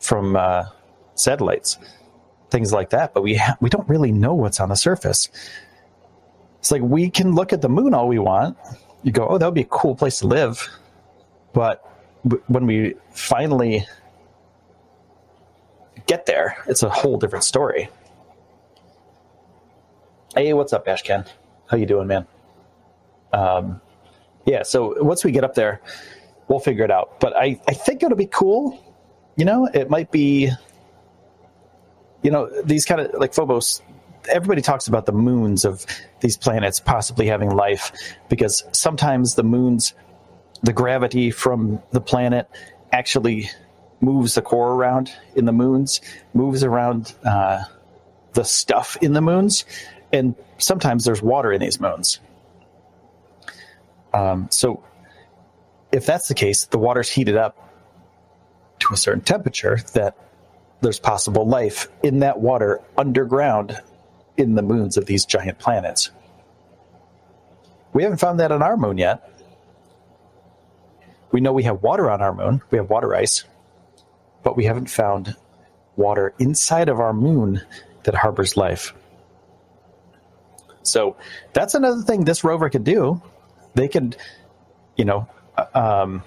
from 0.00 0.36
uh, 0.36 0.64
satellites, 1.14 1.78
things 2.50 2.72
like 2.72 2.90
that, 2.90 3.14
but 3.14 3.22
we 3.22 3.34
ha- 3.36 3.56
we 3.60 3.68
don't 3.68 3.88
really 3.88 4.12
know 4.12 4.34
what's 4.34 4.60
on 4.60 4.68
the 4.68 4.76
surface. 4.76 5.28
It's 6.58 6.70
like 6.70 6.82
we 6.82 7.10
can 7.10 7.34
look 7.34 7.52
at 7.52 7.60
the 7.60 7.68
moon 7.68 7.92
all 7.94 8.08
we 8.08 8.18
want. 8.18 8.56
You 9.02 9.12
go, 9.12 9.26
oh, 9.28 9.36
that 9.38 9.44
would 9.44 9.54
be 9.54 9.62
a 9.62 9.66
cool 9.66 9.94
place 9.94 10.20
to 10.20 10.26
live, 10.26 10.66
but 11.52 11.84
w- 12.24 12.42
when 12.46 12.64
we 12.66 12.94
finally 13.10 13.86
get 16.06 16.24
there, 16.26 16.56
it's 16.66 16.82
a 16.82 16.88
whole 16.88 17.18
different 17.18 17.44
story. 17.44 17.90
Hey, 20.34 20.52
what's 20.54 20.72
up, 20.72 20.86
Ashken? 20.86 21.28
How 21.66 21.76
you 21.76 21.86
doing, 21.86 22.06
man? 22.06 22.26
Um, 23.32 23.80
yeah, 24.46 24.62
so 24.62 25.02
once 25.02 25.24
we 25.24 25.32
get 25.32 25.44
up 25.44 25.54
there, 25.54 25.80
we'll 26.48 26.60
figure 26.60 26.84
it 26.84 26.90
out. 26.90 27.20
But 27.20 27.34
I, 27.36 27.60
I 27.66 27.72
think 27.72 28.02
it'll 28.02 28.16
be 28.16 28.26
cool. 28.26 28.78
You 29.36 29.44
know, 29.44 29.66
it 29.66 29.90
might 29.90 30.12
be, 30.12 30.50
you 32.22 32.30
know, 32.30 32.50
these 32.62 32.84
kind 32.84 33.00
of 33.00 33.14
like 33.14 33.34
Phobos. 33.34 33.82
Everybody 34.28 34.62
talks 34.62 34.86
about 34.86 35.06
the 35.06 35.12
moons 35.12 35.64
of 35.64 35.84
these 36.20 36.36
planets 36.36 36.80
possibly 36.80 37.26
having 37.26 37.50
life 37.50 37.92
because 38.28 38.62
sometimes 38.72 39.34
the 39.34 39.42
moons, 39.42 39.94
the 40.62 40.72
gravity 40.72 41.30
from 41.30 41.82
the 41.90 42.00
planet 42.00 42.48
actually 42.92 43.50
moves 44.00 44.34
the 44.34 44.42
core 44.42 44.72
around 44.72 45.12
in 45.34 45.44
the 45.44 45.52
moons, 45.52 46.00
moves 46.32 46.62
around 46.62 47.14
uh, 47.24 47.64
the 48.32 48.44
stuff 48.44 48.96
in 49.02 49.12
the 49.12 49.20
moons, 49.20 49.64
and 50.14 50.36
sometimes 50.58 51.04
there's 51.04 51.20
water 51.20 51.52
in 51.52 51.60
these 51.60 51.80
moons. 51.80 52.20
Um, 54.12 54.46
so, 54.50 54.84
if 55.90 56.06
that's 56.06 56.28
the 56.28 56.34
case, 56.34 56.66
the 56.66 56.78
water's 56.78 57.10
heated 57.10 57.36
up 57.36 57.56
to 58.78 58.94
a 58.94 58.96
certain 58.96 59.22
temperature 59.22 59.80
that 59.94 60.16
there's 60.80 61.00
possible 61.00 61.46
life 61.48 61.88
in 62.04 62.20
that 62.20 62.38
water 62.38 62.80
underground 62.96 63.80
in 64.36 64.54
the 64.54 64.62
moons 64.62 64.96
of 64.96 65.06
these 65.06 65.24
giant 65.24 65.58
planets. 65.58 66.10
We 67.92 68.04
haven't 68.04 68.18
found 68.18 68.38
that 68.38 68.52
on 68.52 68.62
our 68.62 68.76
moon 68.76 68.98
yet. 68.98 69.28
We 71.32 71.40
know 71.40 71.52
we 71.52 71.64
have 71.64 71.82
water 71.82 72.08
on 72.08 72.22
our 72.22 72.32
moon, 72.32 72.62
we 72.70 72.78
have 72.78 72.88
water 72.88 73.16
ice, 73.16 73.44
but 74.44 74.56
we 74.56 74.64
haven't 74.64 74.90
found 74.90 75.34
water 75.96 76.34
inside 76.38 76.88
of 76.88 77.00
our 77.00 77.12
moon 77.12 77.62
that 78.04 78.14
harbors 78.14 78.56
life. 78.56 78.92
So 80.84 81.16
that's 81.52 81.74
another 81.74 82.02
thing 82.02 82.24
this 82.24 82.44
rover 82.44 82.68
could 82.70 82.84
do 82.84 83.20
they 83.74 83.88
could, 83.88 84.16
you 84.96 85.04
know, 85.04 85.28
uh, 85.56 85.66
um, 85.74 86.22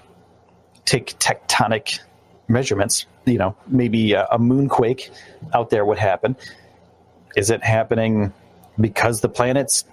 take 0.84 1.18
tectonic 1.18 2.00
measurements. 2.46 3.06
You 3.24 3.38
know, 3.38 3.56
maybe 3.66 4.12
a, 4.12 4.24
a 4.26 4.38
moonquake 4.38 5.10
out 5.52 5.70
there 5.70 5.84
would 5.84 5.98
happen. 5.98 6.36
Is 7.36 7.50
it 7.50 7.62
happening 7.62 8.32
because 8.80 9.20
the 9.20 9.28
planet's 9.28 9.84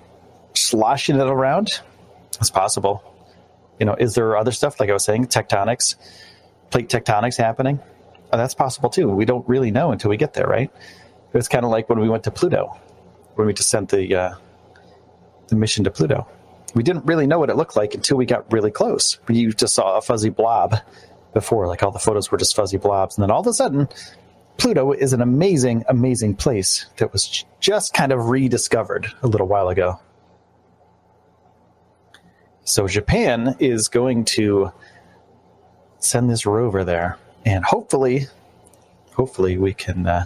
sloshing 0.53 1.17
it 1.17 1.27
around? 1.27 1.81
It's 2.39 2.50
possible. 2.50 3.03
You 3.79 3.86
know, 3.86 3.95
is 3.95 4.15
there 4.15 4.38
other 4.38 4.51
stuff 4.51 4.79
like 4.79 4.89
I 4.89 4.93
was 4.93 5.03
saying, 5.03 5.27
tectonics, 5.27 5.95
plate 6.69 6.88
tectonics 6.88 7.38
happening? 7.38 7.79
Oh, 8.31 8.38
that's 8.38 8.53
possible 8.53 8.89
too. 8.89 9.10
We 9.10 9.25
don't 9.25 9.48
really 9.50 9.72
know 9.72 9.91
until 9.91 10.10
we 10.10 10.17
get 10.17 10.34
there, 10.34 10.48
right? 10.48 10.72
It's 11.34 11.50
kind 11.50 11.65
of 11.65 11.72
like 11.72 11.89
when 11.89 12.00
we 12.00 12.07
went 12.07 12.24
to 12.24 12.31
Pluto, 12.31 12.79
when 13.36 13.48
we 13.48 13.55
sent 13.57 13.89
the 13.89 14.15
uh, 14.15 14.36
the 15.48 15.56
mission 15.56 15.84
to 15.84 15.92
Pluto 15.92 16.28
we 16.75 16.84
didn't 16.84 17.06
really 17.06 17.25
know 17.25 17.40
what 17.40 17.50
it 17.50 17.56
looked 17.56 17.75
like 17.75 17.96
until 17.96 18.18
we 18.18 18.25
got 18.25 18.52
really 18.52 18.70
close. 18.70 19.18
We 19.28 19.48
just 19.54 19.74
saw 19.74 19.98
a 19.98 20.02
fuzzy 20.02 20.30
blob 20.30 20.75
before, 21.34 21.68
like 21.68 21.82
all 21.82 21.92
the 21.92 22.00
photos 22.00 22.30
were 22.30 22.38
just 22.38 22.56
fuzzy 22.56 22.78
blobs. 22.78 23.18
And 23.18 23.24
then 23.24 23.32
all 23.32 23.40
of 23.40 23.48
a 23.48 23.54
sudden, 23.54 23.88
Pluto 24.58 24.92
is 24.92 25.14
an 25.14 25.22
amazing, 25.22 25.86
amazing 25.88 26.36
place 26.36 26.86
that 26.98 27.12
was 27.14 27.46
just 27.62 27.94
kind 27.94 28.12
of 28.12 28.30
rediscovered 28.30 29.08
a 29.24 29.28
little 29.28 29.48
while 29.48 29.70
ago. 29.70 30.00
So 32.66 32.88
Japan 32.88 33.56
is 33.60 33.88
going 33.88 34.25
to 34.25 34.72
send 36.00 36.30
this 36.30 36.46
rover 36.46 36.84
there, 36.84 37.18
and 37.46 37.64
hopefully, 37.64 38.28
hopefully 39.14 39.58
we 39.58 39.74
can 39.74 40.08
uh, 40.08 40.25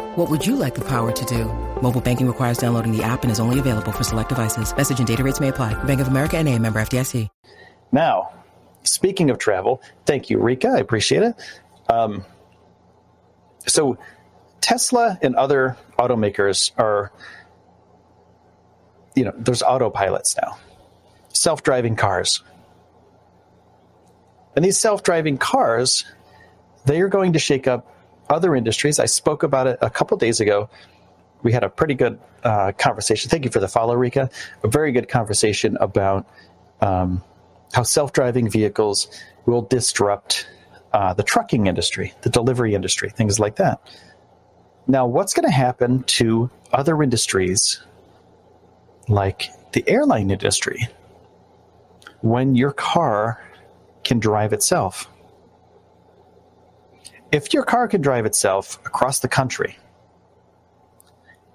What 0.15 0.29
would 0.29 0.45
you 0.45 0.57
like 0.57 0.75
the 0.75 0.83
power 0.83 1.13
to 1.13 1.25
do? 1.25 1.45
Mobile 1.81 2.01
banking 2.01 2.27
requires 2.27 2.57
downloading 2.57 2.91
the 2.91 3.01
app 3.01 3.23
and 3.23 3.31
is 3.31 3.39
only 3.39 3.59
available 3.59 3.93
for 3.93 4.03
select 4.03 4.27
devices. 4.27 4.75
Message 4.75 4.99
and 4.99 5.07
data 5.07 5.23
rates 5.23 5.39
may 5.39 5.47
apply. 5.47 5.73
Bank 5.85 6.01
of 6.01 6.09
America 6.09 6.37
and 6.37 6.49
a 6.49 6.59
member 6.59 6.81
FDIC. 6.81 7.29
Now, 7.93 8.33
speaking 8.83 9.29
of 9.29 9.37
travel, 9.37 9.81
thank 10.05 10.29
you, 10.29 10.37
Rika. 10.39 10.67
I 10.67 10.79
appreciate 10.79 11.23
it. 11.23 11.35
Um, 11.89 12.25
so 13.65 13.97
Tesla 14.59 15.17
and 15.21 15.33
other 15.37 15.77
automakers 15.97 16.73
are, 16.77 17.13
you 19.15 19.23
know, 19.23 19.33
there's 19.37 19.61
autopilots 19.61 20.35
now, 20.41 20.57
self-driving 21.29 21.95
cars. 21.95 22.43
And 24.57 24.65
these 24.65 24.77
self-driving 24.77 25.37
cars, 25.37 26.03
they 26.83 26.99
are 26.99 27.07
going 27.07 27.31
to 27.31 27.39
shake 27.39 27.65
up 27.65 27.87
other 28.31 28.55
industries. 28.55 28.99
I 28.99 29.05
spoke 29.05 29.43
about 29.43 29.67
it 29.67 29.77
a 29.81 29.89
couple 29.89 30.17
days 30.17 30.39
ago. 30.39 30.69
We 31.43 31.51
had 31.51 31.63
a 31.63 31.69
pretty 31.69 31.95
good 31.95 32.19
uh, 32.43 32.71
conversation. 32.77 33.29
Thank 33.29 33.45
you 33.45 33.51
for 33.51 33.59
the 33.59 33.67
follow, 33.67 33.95
Rika. 33.95 34.29
A 34.63 34.67
very 34.67 34.91
good 34.91 35.09
conversation 35.09 35.77
about 35.79 36.27
um, 36.81 37.23
how 37.73 37.83
self 37.83 38.13
driving 38.13 38.49
vehicles 38.49 39.07
will 39.45 39.63
disrupt 39.63 40.47
uh, 40.93 41.13
the 41.13 41.23
trucking 41.23 41.67
industry, 41.67 42.13
the 42.21 42.29
delivery 42.29 42.75
industry, 42.75 43.09
things 43.09 43.39
like 43.39 43.55
that. 43.55 43.79
Now, 44.87 45.05
what's 45.05 45.33
going 45.33 45.47
to 45.47 45.55
happen 45.55 46.03
to 46.03 46.49
other 46.73 47.01
industries 47.01 47.81
like 49.07 49.49
the 49.73 49.83
airline 49.87 50.31
industry 50.31 50.87
when 52.21 52.55
your 52.55 52.71
car 52.71 53.41
can 54.03 54.19
drive 54.19 54.53
itself? 54.53 55.07
If 57.31 57.53
your 57.53 57.63
car 57.63 57.87
can 57.87 58.01
drive 58.01 58.25
itself 58.25 58.79
across 58.85 59.19
the 59.19 59.27
country 59.27 59.77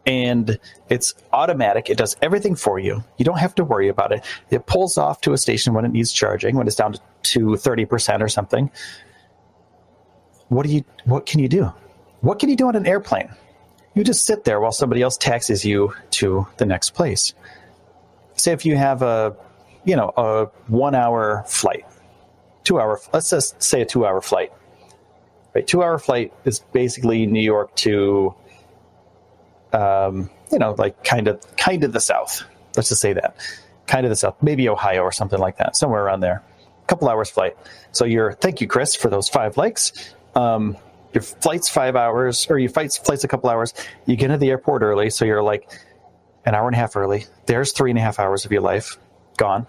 and 0.07 0.59
it's 0.89 1.15
automatic, 1.33 1.91
it 1.91 1.99
does 1.99 2.17
everything 2.23 2.55
for 2.55 2.79
you. 2.79 3.03
You 3.19 3.25
don't 3.25 3.39
have 3.39 3.55
to 3.57 3.65
worry 3.65 3.89
about 3.89 4.13
it. 4.13 4.25
It 4.51 4.67
pulls 4.67 4.97
off 4.97 5.21
to 5.23 5.33
a 5.33 5.39
station 5.39 5.75
when 5.75 5.85
it 5.85 5.91
needs 5.91 6.13
charging, 6.13 6.57
when 6.57 6.67
it's 6.67 6.77
down 6.77 6.95
to 6.95 7.01
30% 7.41 8.21
or 8.21 8.29
something. 8.29 8.71
What 10.49 10.65
do 10.65 10.73
you 10.73 10.85
what 11.05 11.27
can 11.27 11.41
you 11.41 11.49
do? 11.49 11.73
What 12.21 12.39
can 12.39 12.49
you 12.49 12.57
do 12.57 12.69
on 12.69 12.77
an 12.77 12.87
airplane? 12.87 13.29
You 13.95 14.05
just 14.05 14.25
sit 14.25 14.45
there 14.45 14.61
while 14.61 14.73
somebody 14.73 15.03
else 15.03 15.17
taxis 15.17 15.65
you 15.65 15.93
to 16.13 16.47
the 16.59 16.67
next 16.67 16.91
place. 16.91 17.35
Say 18.35 18.53
if 18.53 18.65
you 18.65 18.77
have 18.77 19.03
a 19.03 19.37
you 19.85 19.97
know, 19.97 20.13
a 20.17 20.47
1 20.69 20.95
hour 20.95 21.45
flight. 21.47 21.85
2 22.65 22.81
hour 22.81 23.01
let's 23.13 23.31
just 23.31 23.61
say 23.61 23.83
a 23.83 23.85
2 23.85 24.07
hour 24.07 24.21
flight 24.21 24.53
Right, 25.57 25.67
two 25.67 25.83
hour 25.83 25.99
flight 25.99 26.35
is 26.45 26.59
basically 26.59 27.25
New 27.25 27.41
York 27.41 27.75
to, 27.77 28.35
um, 29.73 30.29
you 30.53 30.59
know, 30.59 30.75
like 30.77 31.03
kind 31.03 31.29
of 31.29 31.41
kind 31.57 31.83
of 31.83 31.95
the 31.95 32.01
south. 32.01 32.45
Let's 32.77 32.91
just 32.91 33.01
say 33.01 33.15
that, 33.15 33.37
kind 33.87 34.05
of 34.05 34.11
the 34.11 34.17
south, 34.17 34.37
maybe 34.43 34.69
Ohio 34.69 35.01
or 35.01 35.13
something 35.13 35.39
like 35.39 35.57
that, 35.57 35.75
somewhere 35.75 36.05
around 36.05 36.21
there. 36.21 36.43
A 36.83 36.87
couple 36.89 37.09
hours 37.09 37.31
flight. 37.31 37.57
So 37.93 38.05
you're 38.05 38.35
thank 38.35 38.61
you, 38.61 38.67
Chris, 38.67 38.95
for 38.95 39.09
those 39.09 39.31
five 39.31 39.57
likes. 39.57 40.13
Um, 40.35 40.77
your 41.15 41.23
flight's 41.23 41.71
five 41.71 41.97
hours, 41.97 42.47
or 42.51 42.59
your 42.59 42.69
flight's 42.69 42.99
flight's 42.99 43.25
a 43.25 43.29
couple 43.29 43.49
hours. 43.49 43.73
You 44.05 44.17
get 44.17 44.29
to 44.29 44.37
the 44.37 44.51
airport 44.51 44.83
early, 44.83 45.09
so 45.09 45.25
you're 45.25 45.43
like 45.43 45.73
an 46.45 46.55
hour 46.55 46.67
and 46.67 46.77
a 46.77 46.79
half 46.79 46.97
early. 46.97 47.25
There's 47.47 47.73
three 47.73 47.91
and 47.91 47.99
a 47.99 48.03
half 48.03 48.19
hours 48.19 48.45
of 48.45 48.53
your 48.53 48.61
life 48.61 48.99
gone. 49.39 49.67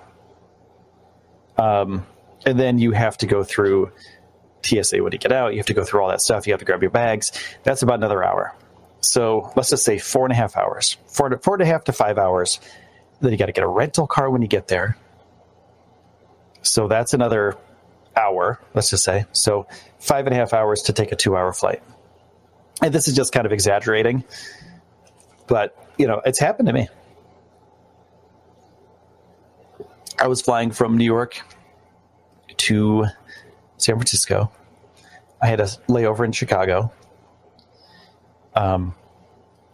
Um, 1.58 2.06
and 2.46 2.60
then 2.60 2.77
you 2.77 2.91
have 2.91 3.17
to 3.20 3.25
go 3.25 3.46
through 3.46 3.94
TSA 4.64 5.04
when 5.04 5.14
you 5.14 5.20
get 5.20 5.32
out. 5.32 5.54
You 5.54 5.58
have 5.58 5.66
to 5.68 5.74
go 5.74 5.84
through 5.84 6.02
all 6.02 6.10
that 6.10 6.22
stuff. 6.22 6.48
You 6.48 6.54
have 6.54 6.60
to 6.60 6.66
grab 6.66 6.82
your 6.82 6.92
bags. 6.92 7.32
That's 7.64 7.82
about 7.82 7.96
another 7.96 8.24
hour. 8.24 8.56
So 9.02 9.52
let's 9.56 9.70
just 9.70 9.84
say 9.84 9.98
four 10.00 10.26
and 10.26 10.34
a 10.34 10.36
half 10.36 10.58
hours, 10.58 10.98
four 11.08 11.30
to, 11.30 11.38
four 11.38 11.56
and 11.56 11.64
a 11.64 11.66
half 11.66 11.84
to 11.86 11.94
five 11.94 12.18
hours. 12.18 12.60
Then 13.22 13.32
you 13.32 13.38
got 13.38 13.46
to 13.48 13.52
get 13.52 13.64
a 13.64 13.68
rental 13.68 14.08
car 14.08 14.30
when 14.30 14.42
you 14.42 14.48
get 14.48 14.68
there. 14.68 14.98
So 16.62 16.88
that's 16.88 17.14
another 17.14 17.58
hour, 18.16 18.60
let's 18.74 18.90
just 18.90 19.04
say. 19.04 19.26
So 19.32 19.68
five 20.00 20.26
and 20.26 20.34
a 20.34 20.38
half 20.38 20.54
hours 20.54 20.84
to 20.84 20.94
take 20.94 21.12
a 21.12 21.16
two 21.16 21.38
hour 21.38 21.54
flight. 21.54 21.82
And 22.82 22.94
this 22.94 23.08
is 23.08 23.16
just 23.16 23.32
kind 23.34 23.46
of 23.46 23.52
exaggerating, 23.52 24.24
but 25.48 25.76
you 25.98 26.08
know, 26.08 26.22
it's 26.26 26.40
happened 26.40 26.68
to 26.68 26.74
me. 26.74 26.90
I 30.20 30.28
was 30.28 30.42
flying 30.42 30.72
from 30.72 30.98
New 30.98 31.06
York 31.06 31.42
to 32.58 33.06
San 33.77 33.96
Francisco. 33.96 34.51
I 35.41 35.48
had 35.48 35.60
a 35.60 35.65
layover 35.88 36.25
in 36.25 36.31
Chicago. 36.31 36.91
Um, 38.55 38.96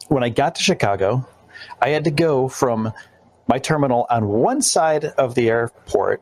when 0.09 0.23
I 0.23 0.29
got 0.29 0.55
to 0.55 0.63
Chicago, 0.63 1.27
I 1.81 1.89
had 1.89 2.03
to 2.03 2.11
go 2.11 2.47
from 2.47 2.91
my 3.47 3.59
terminal 3.59 4.05
on 4.09 4.27
one 4.27 4.61
side 4.61 5.05
of 5.05 5.35
the 5.35 5.49
airport 5.49 6.21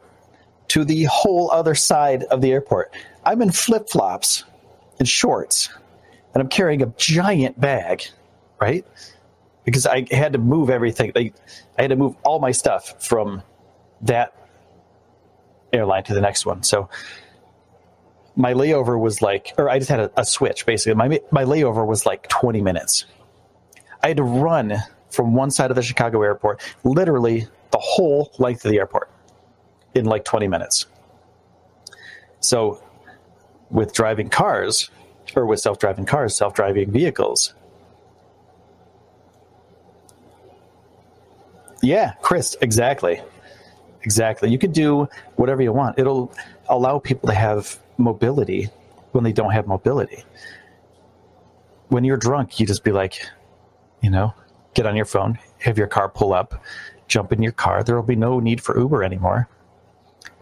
to 0.70 0.86
the 0.86 1.04
whole 1.06 1.52
other 1.52 1.76
side 1.76 2.24
of 2.24 2.42
the 2.42 2.52
airport. 2.52 2.96
I'm 3.26 3.42
in 3.42 3.52
flip 3.52 3.90
flops 3.90 4.44
and 5.00 5.08
shorts, 5.08 5.70
and 6.34 6.42
I'm 6.42 6.50
carrying 6.50 6.82
a 6.82 6.94
giant 6.98 7.60
bag, 7.60 8.04
right? 8.60 8.86
Because 9.66 9.86
I 9.86 10.06
had 10.12 10.34
to 10.34 10.40
move 10.40 10.70
everything. 10.70 11.12
I 11.16 11.32
had 11.78 11.90
to 11.90 11.96
move 11.96 12.16
all 12.24 12.40
my 12.40 12.52
stuff 12.52 13.06
from 13.06 13.42
that 14.02 14.36
airline 15.74 16.04
to 16.06 16.14
the 16.14 16.22
next 16.22 16.46
one. 16.46 16.64
So 16.64 16.90
my 18.36 18.54
layover 18.54 19.00
was 19.00 19.22
like, 19.22 19.54
or 19.58 19.70
I 19.70 19.78
just 19.78 19.90
had 19.90 20.00
a, 20.00 20.12
a, 20.18 20.26
switch 20.26 20.66
basically. 20.66 20.96
My 20.96 21.20
my 21.32 21.44
layover 21.44 21.86
was 21.86 22.06
like 22.06 22.28
20 22.30 22.62
minutes. 22.62 23.06
I 24.04 24.10
had 24.10 24.18
to 24.18 24.24
run 24.24 24.78
from 25.10 25.34
one 25.34 25.52
side 25.52 25.70
of 25.70 25.76
the 25.76 25.84
Chicago 25.84 26.22
airport, 26.22 26.62
literally 26.84 27.48
the 27.72 27.78
whole 27.78 28.32
length 28.40 28.66
of 28.66 28.72
the 28.72 28.78
airport, 28.78 29.10
in 29.94 30.06
like 30.06 30.26
20 30.26 30.48
minutes. 30.48 30.86
So, 32.40 32.82
with 33.70 33.94
driving 33.94 34.30
cars, 34.30 34.90
or 35.36 35.46
with 35.46 35.60
self-driving 35.60 36.06
cars, 36.06 36.36
self-driving 36.36 36.92
vehicles. 36.92 37.54
Yeah, 41.82 42.14
Chris, 42.22 42.56
exactly. 42.62 43.22
Exactly. 44.04 44.50
You 44.50 44.58
could 44.58 44.74
do 44.74 45.08
whatever 45.36 45.62
you 45.62 45.72
want. 45.72 46.00
It'll 46.00 46.34
allow 46.70 47.00
people 47.00 47.30
to 47.30 47.36
have 47.36 47.80
mobility 48.02 48.70
when 49.12 49.24
they 49.24 49.34
don't 49.34 49.52
have 49.52 49.68
mobility. 49.68 50.24
When 51.90 52.04
you're 52.04 52.18
drunk, 52.18 52.60
you 52.60 52.66
just 52.66 52.84
be 52.84 52.92
like, 52.92 53.22
you 54.02 54.10
know, 54.10 54.34
get 54.74 54.86
on 54.86 54.96
your 54.96 55.06
phone, 55.06 55.38
have 55.60 55.78
your 55.78 55.88
car 55.88 56.10
pull 56.10 56.34
up, 56.34 56.64
jump 57.08 57.32
in 57.32 57.42
your 57.42 57.52
car. 57.52 57.84
There 57.84 57.96
will 57.96 58.04
be 58.04 58.16
no 58.16 58.40
need 58.40 58.62
for 58.62 58.78
Uber 58.78 59.04
anymore. 59.04 59.50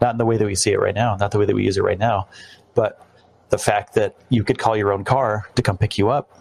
Not 0.00 0.12
in 0.12 0.18
the 0.18 0.26
way 0.26 0.36
that 0.36 0.46
we 0.46 0.54
see 0.54 0.72
it 0.72 0.80
right 0.80 0.94
now, 0.94 1.16
not 1.16 1.30
the 1.30 1.38
way 1.38 1.44
that 1.44 1.54
we 1.54 1.64
use 1.64 1.76
it 1.76 1.82
right 1.82 1.98
now, 1.98 2.28
but 2.74 3.04
the 3.50 3.58
fact 3.58 3.94
that 3.94 4.16
you 4.28 4.44
could 4.44 4.58
call 4.58 4.76
your 4.76 4.92
own 4.92 5.04
car 5.04 5.48
to 5.56 5.62
come 5.62 5.76
pick 5.76 5.98
you 5.98 6.08
up. 6.08 6.38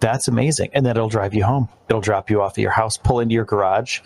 That's 0.00 0.28
amazing. 0.28 0.70
And 0.72 0.86
then 0.86 0.96
it'll 0.96 1.08
drive 1.08 1.34
you 1.34 1.44
home. 1.44 1.68
It'll 1.88 2.00
drop 2.00 2.30
you 2.30 2.42
off 2.42 2.52
at 2.52 2.58
your 2.58 2.70
house, 2.70 2.96
pull 2.96 3.20
into 3.20 3.34
your 3.34 3.44
garage, 3.44 4.00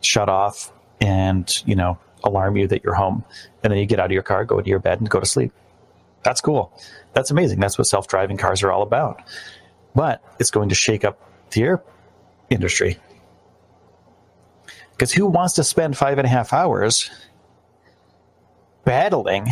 shut 0.00 0.28
off, 0.28 0.72
and, 1.00 1.50
you 1.66 1.74
know, 1.74 1.98
alarm 2.24 2.56
you 2.56 2.66
that 2.68 2.82
you're 2.84 2.94
home. 2.94 3.24
And 3.62 3.70
then 3.70 3.78
you 3.78 3.86
get 3.86 4.00
out 4.00 4.06
of 4.06 4.12
your 4.12 4.22
car, 4.22 4.44
go 4.44 4.60
to 4.60 4.68
your 4.68 4.78
bed, 4.78 5.00
and 5.00 5.08
go 5.08 5.20
to 5.20 5.26
sleep. 5.26 5.52
That's 6.22 6.40
cool. 6.40 6.72
That's 7.12 7.30
amazing. 7.30 7.60
That's 7.60 7.78
what 7.78 7.86
self 7.86 8.08
driving 8.08 8.36
cars 8.36 8.62
are 8.62 8.72
all 8.72 8.82
about. 8.82 9.22
But 9.94 10.22
it's 10.40 10.50
going 10.50 10.70
to 10.70 10.74
shake 10.74 11.04
up 11.04 11.20
the 11.50 11.62
air 11.62 11.82
industry. 12.50 12.98
Because 14.92 15.12
who 15.12 15.26
wants 15.26 15.54
to 15.54 15.64
spend 15.64 15.96
five 15.96 16.18
and 16.18 16.26
a 16.26 16.30
half 16.30 16.52
hours 16.52 17.10
battling 18.84 19.48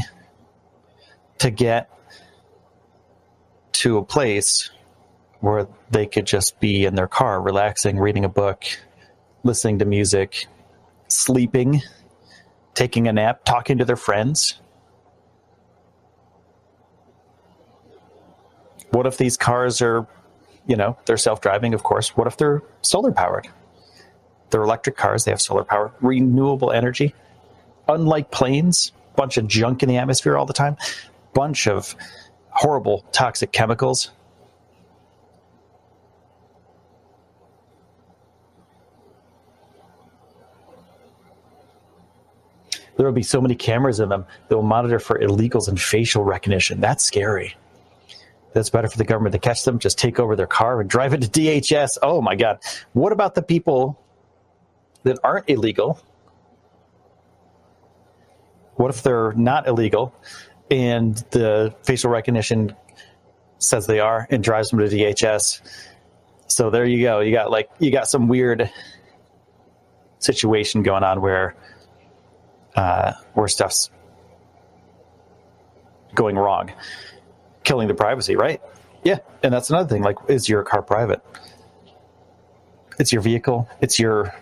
to 1.38 1.50
get 1.50 1.90
to 3.72 3.98
a 3.98 4.04
place 4.04 4.70
where 5.40 5.66
they 5.90 6.06
could 6.06 6.26
just 6.26 6.61
be 6.61 6.85
in 6.85 6.94
their 6.94 7.08
car, 7.08 7.42
relaxing, 7.42 7.98
reading 7.98 8.24
a 8.24 8.28
book, 8.28 8.64
listening 9.42 9.80
to 9.80 9.85
music, 9.85 10.46
sleeping, 11.08 11.82
taking 12.74 13.08
a 13.08 13.12
nap, 13.12 13.44
talking 13.44 13.78
to 13.78 13.85
their 13.85 13.96
friends? 13.96 14.61
What 18.90 19.06
if 19.06 19.16
these 19.16 19.37
cars 19.37 19.80
are, 19.80 20.06
you 20.66 20.76
know, 20.76 20.96
they're 21.06 21.16
self 21.16 21.40
driving, 21.40 21.74
of 21.74 21.82
course. 21.82 22.16
What 22.16 22.26
if 22.26 22.37
they're 22.37 22.62
solar 22.82 23.12
powered? 23.12 23.48
They're 24.50 24.62
electric 24.62 24.96
cars, 24.96 25.24
they 25.24 25.30
have 25.30 25.40
solar 25.40 25.64
power, 25.64 25.92
renewable 26.02 26.72
energy. 26.72 27.14
Unlike 27.88 28.30
planes, 28.30 28.92
bunch 29.16 29.38
of 29.38 29.48
junk 29.48 29.82
in 29.82 29.88
the 29.88 29.96
atmosphere 29.96 30.37
all 30.37 30.46
the 30.46 30.52
time, 30.52 30.76
bunch 31.32 31.66
of 31.66 31.96
horrible 32.50 33.04
toxic 33.12 33.50
chemicals 33.52 34.11
there 42.96 43.07
will 43.07 43.12
be 43.12 43.22
so 43.22 43.40
many 43.40 43.55
cameras 43.55 44.00
in 44.00 44.09
them 44.09 44.24
that 44.48 44.57
will 44.57 44.62
monitor 44.62 44.98
for 44.98 45.18
illegals 45.18 45.68
and 45.68 45.81
facial 45.81 46.24
recognition. 46.24 46.81
That's 46.81 47.05
scary. 47.05 47.55
That's 48.52 48.68
better 48.70 48.88
for 48.88 48.98
the 48.98 49.05
government 49.05 49.33
to 49.33 49.38
catch 49.38 49.64
them, 49.64 49.78
just 49.78 49.98
take 49.98 50.20
over 50.20 50.37
their 50.37 50.46
car 50.46 50.81
and 50.81 50.88
drive 50.88 51.14
it 51.14 51.22
to 51.22 51.28
DHS. 51.28 51.98
Oh 52.02 52.20
my 52.20 52.35
God. 52.35 52.59
What 52.92 53.12
about 53.12 53.35
the 53.35 53.42
people 53.42 53.98
that 55.05 55.18
aren't 55.24 55.48
illegal? 55.48 55.98
What 58.74 58.90
if 58.90 59.02
they're 59.02 59.33
not 59.33 59.66
illegal 59.66 60.14
and 60.70 61.16
the 61.31 61.74
facial 61.83 62.11
recognition 62.11 62.74
says 63.59 63.87
they 63.87 64.00
are 64.00 64.26
and 64.31 64.44
drives 64.44 64.70
them 64.70 64.81
to 64.81 64.87
DHS? 64.87 65.62
So 66.48 66.68
there 66.68 66.85
you 66.85 67.02
go. 67.02 67.20
You 67.20 67.33
got 67.33 67.50
like, 67.50 67.70
you 67.78 67.90
got 67.90 68.07
some 68.07 68.28
weird 68.28 68.70
situation 70.18 70.83
going 70.83 71.05
on 71.05 71.22
where 71.22 71.57
uh, 72.76 73.12
where 73.35 73.48
stuff's 73.48 73.90
going 76.14 76.37
wrong, 76.37 76.72
killing 77.64 77.88
the 77.88 77.94
privacy, 77.94 78.37
right? 78.37 78.61
Yeah, 79.04 79.18
and 79.42 79.52
that's 79.52 79.70
another 79.70 79.88
thing. 79.88 80.02
Like, 80.02 80.16
is 80.28 80.48
your 80.48 80.62
car 80.62 80.82
private? 80.82 81.22
It's 82.98 83.12
your 83.12 83.22
vehicle. 83.22 83.68
It's 83.80 83.98
your 83.98 84.35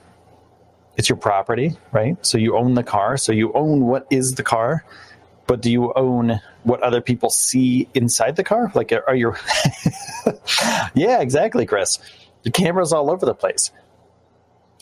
it's 0.97 1.09
your 1.09 1.17
property, 1.17 1.77
right? 1.93 2.17
So 2.27 2.37
you 2.37 2.57
own 2.57 2.75
the 2.75 2.83
car. 2.83 3.17
So 3.17 3.33
you 3.33 3.53
own 3.55 3.87
what 3.87 4.07
is 4.11 4.35
the 4.35 4.43
car, 4.43 4.85
but 5.47 5.63
do 5.63 5.71
you 5.71 5.93
own 5.95 6.41
what 6.65 6.83
other 6.83 7.01
people 7.01 7.31
see 7.31 7.89
inside 7.95 8.37
the 8.37 8.45
car? 8.45 8.71
Like, 8.75 8.93
are 9.07 9.15
you? 9.15 9.35
yeah, 10.95 11.21
exactly, 11.21 11.65
Chris. 11.65 11.99
The 12.43 12.51
cameras 12.51 12.93
all 12.93 13.11
over 13.11 13.25
the 13.25 13.35
place 13.35 13.71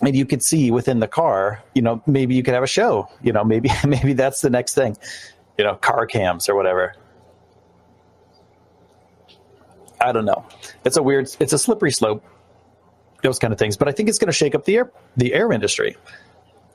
and 0.02 0.14
you 0.14 0.24
could 0.24 0.42
see 0.42 0.70
within 0.70 1.00
the 1.00 1.08
car, 1.08 1.62
you 1.74 1.82
know, 1.82 2.02
maybe 2.06 2.34
you 2.34 2.42
could 2.42 2.54
have 2.54 2.62
a 2.62 2.68
show, 2.68 3.08
you 3.22 3.32
know, 3.32 3.44
maybe 3.44 3.70
maybe 3.86 4.12
that's 4.12 4.40
the 4.40 4.50
next 4.50 4.74
thing, 4.74 4.96
you 5.56 5.64
know, 5.64 5.74
car 5.76 6.06
cams 6.06 6.48
or 6.48 6.54
whatever. 6.54 6.94
I 10.00 10.12
don't 10.12 10.24
know. 10.24 10.46
It's 10.84 10.96
a 10.96 11.02
weird, 11.02 11.28
it's 11.40 11.52
a 11.52 11.58
slippery 11.58 11.90
slope, 11.90 12.24
those 13.22 13.38
kind 13.40 13.52
of 13.52 13.58
things. 13.58 13.76
But 13.76 13.88
I 13.88 13.92
think 13.92 14.08
it's 14.08 14.18
going 14.18 14.28
to 14.28 14.32
shake 14.32 14.54
up 14.54 14.64
the 14.64 14.76
air, 14.76 14.92
the 15.16 15.34
air 15.34 15.52
industry. 15.52 15.96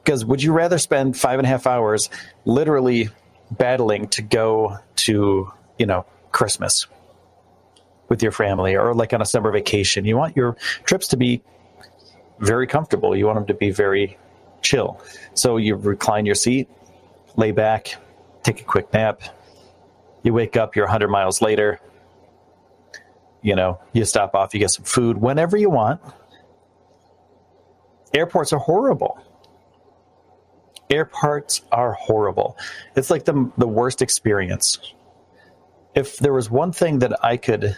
Because 0.04 0.26
would 0.26 0.44
you 0.44 0.52
rather 0.52 0.78
spend 0.78 1.16
five 1.16 1.40
and 1.40 1.46
a 1.46 1.50
half 1.50 1.66
hours 1.66 2.10
literally 2.44 3.10
battling 3.52 4.10
to 4.10 4.22
go 4.22 4.78
to, 4.98 5.50
you 5.78 5.86
know, 5.86 6.06
Christmas 6.34 6.88
with 8.10 8.22
your 8.22 8.34
family 8.34 8.76
or 8.76 8.94
like 8.94 9.14
on 9.14 9.22
a 9.22 9.26
summer 9.26 9.52
vacation? 9.52 10.04
You 10.04 10.18
want 10.18 10.36
your 10.36 10.58
trips 10.84 11.08
to 11.10 11.18
be 11.18 11.42
very 12.44 12.68
comfortable. 12.68 13.16
You 13.16 13.26
want 13.26 13.38
them 13.38 13.48
to 13.48 13.54
be 13.54 13.72
very 13.72 14.18
chill. 14.62 15.02
So 15.34 15.58
you 15.58 15.76
recline 15.76 16.26
your 16.26 16.36
seat, 16.36 16.70
lay 17.36 17.52
back, 17.52 17.96
take 18.44 18.62
a 18.62 18.64
quick 18.64 18.92
nap. 18.94 19.22
You 20.24 20.34
wake 20.34 20.56
up, 20.56 20.76
you're 20.76 20.86
100 20.86 21.10
miles 21.10 21.42
later. 21.42 21.80
You 23.42 23.56
know, 23.56 23.80
you 23.92 24.06
stop 24.06 24.36
off, 24.36 24.54
you 24.54 24.60
get 24.60 24.72
some 24.72 24.86
food 24.86 25.18
whenever 25.18 25.58
you 25.58 25.70
want. 25.70 26.02
Airports 28.14 28.54
are 28.54 28.60
horrible. 28.60 29.20
Airports 30.90 31.62
are 31.72 31.94
horrible. 31.94 32.58
It's 32.96 33.10
like 33.10 33.26
the, 33.26 33.52
the 33.58 33.68
worst 33.68 34.02
experience. 34.02 34.94
If 35.96 36.18
there 36.18 36.34
was 36.34 36.50
one 36.50 36.72
thing 36.72 37.00
that 37.00 37.24
I 37.24 37.38
could 37.38 37.76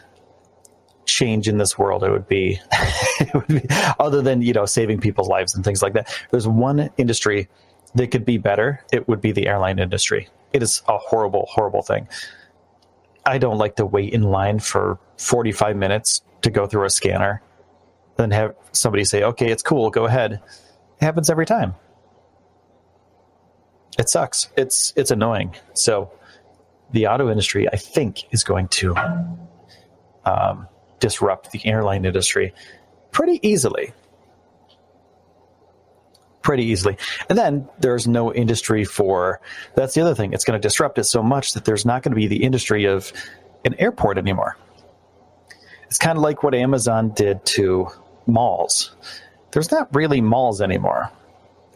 change 1.15 1.47
in 1.47 1.57
this 1.57 1.77
world, 1.77 2.03
it 2.03 2.11
would 2.11 2.27
be, 2.27 2.59
it 3.19 3.33
would 3.33 3.47
be 3.47 3.65
other 3.99 4.21
than 4.21 4.41
you 4.41 4.53
know 4.53 4.65
saving 4.65 4.99
people's 4.99 5.29
lives 5.29 5.55
and 5.55 5.63
things 5.63 5.81
like 5.81 5.93
that. 5.93 6.13
There's 6.31 6.47
one 6.47 6.89
industry 6.97 7.47
that 7.95 8.11
could 8.11 8.25
be 8.25 8.37
better. 8.37 8.83
It 8.91 9.07
would 9.07 9.21
be 9.21 9.31
the 9.31 9.47
airline 9.47 9.79
industry. 9.79 10.27
It 10.51 10.61
is 10.61 10.81
a 10.87 10.97
horrible, 10.97 11.47
horrible 11.49 11.81
thing. 11.81 12.07
I 13.25 13.37
don't 13.37 13.57
like 13.57 13.77
to 13.77 13.85
wait 13.85 14.13
in 14.13 14.23
line 14.23 14.59
for 14.59 14.99
45 15.17 15.75
minutes 15.75 16.21
to 16.41 16.51
go 16.51 16.67
through 16.67 16.85
a 16.85 16.89
scanner, 16.89 17.41
then 18.17 18.31
have 18.31 18.53
somebody 18.71 19.03
say, 19.03 19.23
okay, 19.23 19.49
it's 19.49 19.63
cool, 19.63 19.89
go 19.89 20.05
ahead. 20.05 20.33
It 20.33 21.03
happens 21.03 21.29
every 21.29 21.45
time. 21.45 21.75
It 23.97 24.09
sucks. 24.09 24.49
It's 24.57 24.91
it's 24.97 25.09
annoying. 25.11 25.55
So 25.73 26.11
the 26.91 27.07
auto 27.07 27.29
industry, 27.29 27.67
I 27.71 27.77
think, 27.77 28.25
is 28.31 28.43
going 28.43 28.67
to 28.79 28.93
um, 30.25 30.67
disrupt 30.99 31.51
the 31.51 31.65
airline 31.65 32.05
industry 32.05 32.53
pretty 33.11 33.39
easily. 33.47 33.93
Pretty 36.41 36.63
easily. 36.65 36.97
And 37.29 37.37
then 37.37 37.67
there's 37.79 38.07
no 38.07 38.33
industry 38.33 38.85
for 38.85 39.41
that's 39.75 39.95
the 39.95 40.01
other 40.01 40.13
thing. 40.13 40.33
It's 40.33 40.43
going 40.43 40.59
to 40.59 40.65
disrupt 40.65 40.97
it 40.99 41.05
so 41.05 41.23
much 41.23 41.53
that 41.53 41.65
there's 41.65 41.85
not 41.85 42.03
going 42.03 42.11
to 42.11 42.15
be 42.15 42.27
the 42.27 42.43
industry 42.43 42.85
of 42.85 43.11
an 43.63 43.73
airport 43.79 44.17
anymore. 44.17 44.57
It's 45.87 45.97
kind 45.97 46.17
of 46.17 46.23
like 46.23 46.43
what 46.43 46.53
Amazon 46.53 47.09
did 47.15 47.45
to 47.45 47.87
malls. 48.27 48.95
There's 49.51 49.71
not 49.71 49.93
really 49.95 50.21
malls 50.21 50.61
anymore. 50.61 51.11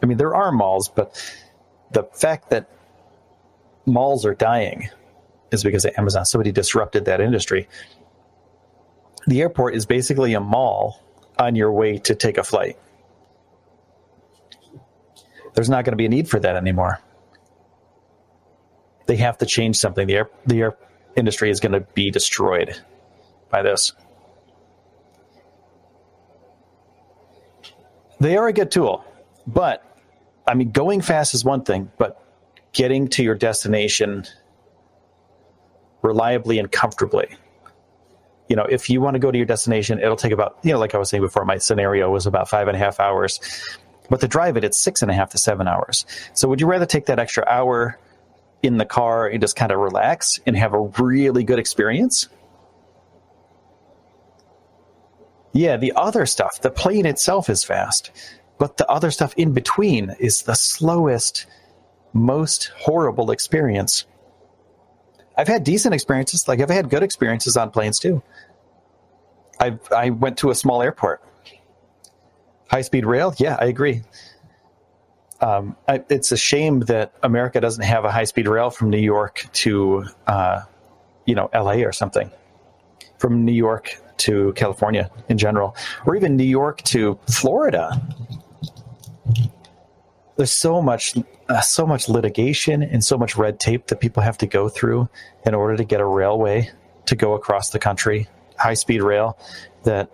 I 0.02 0.06
mean, 0.06 0.18
there 0.18 0.34
are 0.34 0.52
malls, 0.52 0.88
but 0.88 1.20
the 1.92 2.04
fact 2.14 2.50
that 2.50 2.68
malls 3.86 4.24
are 4.24 4.34
dying 4.34 4.88
is 5.52 5.64
because 5.64 5.84
of 5.84 5.92
Amazon. 5.96 6.24
Somebody 6.24 6.52
disrupted 6.52 7.06
that 7.06 7.20
industry. 7.20 7.68
The 9.30 9.42
airport 9.42 9.76
is 9.76 9.86
basically 9.86 10.34
a 10.34 10.40
mall 10.40 11.04
on 11.38 11.54
your 11.54 11.70
way 11.70 11.98
to 11.98 12.16
take 12.16 12.36
a 12.36 12.42
flight. 12.42 12.76
There's 15.54 15.68
not 15.68 15.84
going 15.84 15.92
to 15.92 15.96
be 15.96 16.06
a 16.06 16.08
need 16.08 16.28
for 16.28 16.40
that 16.40 16.56
anymore. 16.56 16.98
They 19.06 19.14
have 19.18 19.38
to 19.38 19.46
change 19.46 19.76
something. 19.76 20.08
The 20.08 20.16
air, 20.16 20.30
the 20.46 20.60
air 20.62 20.76
industry 21.14 21.48
is 21.48 21.60
going 21.60 21.70
to 21.70 21.80
be 21.94 22.10
destroyed 22.10 22.76
by 23.50 23.62
this. 23.62 23.92
They 28.18 28.36
are 28.36 28.48
a 28.48 28.52
good 28.52 28.72
tool, 28.72 29.04
but 29.46 29.96
I 30.44 30.54
mean, 30.54 30.72
going 30.72 31.02
fast 31.02 31.34
is 31.34 31.44
one 31.44 31.62
thing, 31.62 31.92
but 31.98 32.20
getting 32.72 33.06
to 33.10 33.22
your 33.22 33.36
destination 33.36 34.24
reliably 36.02 36.58
and 36.58 36.72
comfortably. 36.72 37.28
You 38.50 38.56
know, 38.56 38.66
if 38.68 38.90
you 38.90 39.00
want 39.00 39.14
to 39.14 39.20
go 39.20 39.30
to 39.30 39.38
your 39.38 39.46
destination, 39.46 40.00
it'll 40.00 40.16
take 40.16 40.32
about, 40.32 40.58
you 40.64 40.72
know, 40.72 40.78
like 40.80 40.92
I 40.92 40.98
was 40.98 41.08
saying 41.08 41.22
before, 41.22 41.44
my 41.44 41.58
scenario 41.58 42.10
was 42.10 42.26
about 42.26 42.48
five 42.48 42.66
and 42.66 42.76
a 42.76 42.80
half 42.80 42.98
hours. 42.98 43.38
But 44.10 44.20
to 44.22 44.26
drive 44.26 44.56
it, 44.56 44.64
it's 44.64 44.76
six 44.76 45.02
and 45.02 45.10
a 45.10 45.14
half 45.14 45.30
to 45.30 45.38
seven 45.38 45.68
hours. 45.68 46.04
So 46.34 46.48
would 46.48 46.60
you 46.60 46.66
rather 46.66 46.84
take 46.84 47.06
that 47.06 47.20
extra 47.20 47.44
hour 47.46 47.96
in 48.60 48.76
the 48.76 48.84
car 48.84 49.28
and 49.28 49.40
just 49.40 49.54
kind 49.54 49.70
of 49.70 49.78
relax 49.78 50.40
and 50.46 50.56
have 50.56 50.74
a 50.74 50.80
really 50.80 51.44
good 51.44 51.60
experience? 51.60 52.28
Yeah, 55.52 55.76
the 55.76 55.92
other 55.94 56.26
stuff, 56.26 56.60
the 56.60 56.70
plane 56.70 57.06
itself 57.06 57.48
is 57.48 57.62
fast, 57.62 58.10
but 58.58 58.78
the 58.78 58.88
other 58.90 59.12
stuff 59.12 59.32
in 59.36 59.52
between 59.52 60.16
is 60.18 60.42
the 60.42 60.54
slowest, 60.54 61.46
most 62.12 62.72
horrible 62.76 63.30
experience. 63.30 64.06
I've 65.40 65.48
had 65.48 65.64
decent 65.64 65.94
experiences. 65.94 66.46
Like 66.46 66.60
I've 66.60 66.68
had 66.68 66.90
good 66.90 67.02
experiences 67.02 67.56
on 67.56 67.70
planes 67.70 67.98
too. 67.98 68.22
I 69.58 69.78
I 69.90 70.10
went 70.10 70.36
to 70.38 70.50
a 70.50 70.54
small 70.54 70.82
airport. 70.82 71.24
High 72.70 72.82
speed 72.82 73.06
rail, 73.06 73.34
yeah, 73.38 73.56
I 73.58 73.64
agree. 73.64 74.02
Um, 75.40 75.76
I, 75.88 76.04
it's 76.10 76.30
a 76.30 76.36
shame 76.36 76.80
that 76.80 77.14
America 77.22 77.58
doesn't 77.58 77.82
have 77.82 78.04
a 78.04 78.12
high 78.12 78.24
speed 78.24 78.46
rail 78.48 78.68
from 78.68 78.90
New 78.90 78.98
York 78.98 79.46
to, 79.54 80.04
uh, 80.26 80.60
you 81.24 81.34
know, 81.34 81.48
L.A. 81.54 81.84
or 81.84 81.92
something. 81.92 82.30
From 83.18 83.46
New 83.46 83.52
York 83.52 83.96
to 84.18 84.52
California 84.52 85.10
in 85.30 85.38
general, 85.38 85.74
or 86.04 86.16
even 86.16 86.36
New 86.36 86.44
York 86.44 86.82
to 86.82 87.18
Florida 87.30 87.98
there's 90.40 90.52
so 90.52 90.80
much 90.80 91.14
uh, 91.50 91.60
so 91.60 91.86
much 91.86 92.08
litigation 92.08 92.82
and 92.82 93.04
so 93.04 93.18
much 93.18 93.36
red 93.36 93.60
tape 93.60 93.88
that 93.88 94.00
people 94.00 94.22
have 94.22 94.38
to 94.38 94.46
go 94.46 94.70
through 94.70 95.06
in 95.44 95.54
order 95.54 95.76
to 95.76 95.84
get 95.84 96.00
a 96.00 96.04
railway 96.06 96.70
to 97.04 97.14
go 97.14 97.34
across 97.34 97.68
the 97.68 97.78
country, 97.78 98.26
high 98.56 98.72
speed 98.72 99.02
rail, 99.02 99.38
that 99.84 100.10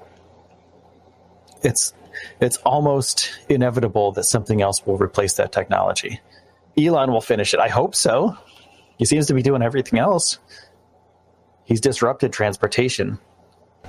it's 1.62 1.94
it's 2.40 2.56
almost 2.58 3.38
inevitable 3.48 4.10
that 4.12 4.24
something 4.24 4.60
else 4.60 4.84
will 4.84 4.98
replace 4.98 5.34
that 5.34 5.52
technology. 5.52 6.20
Elon 6.76 7.12
will 7.12 7.20
finish 7.20 7.54
it. 7.54 7.60
I 7.60 7.68
hope 7.68 7.94
so. 7.94 8.36
He 8.98 9.04
seems 9.04 9.28
to 9.28 9.34
be 9.34 9.42
doing 9.42 9.62
everything 9.62 10.00
else. 10.00 10.40
He's 11.62 11.80
disrupted 11.80 12.32
transportation. 12.32 13.20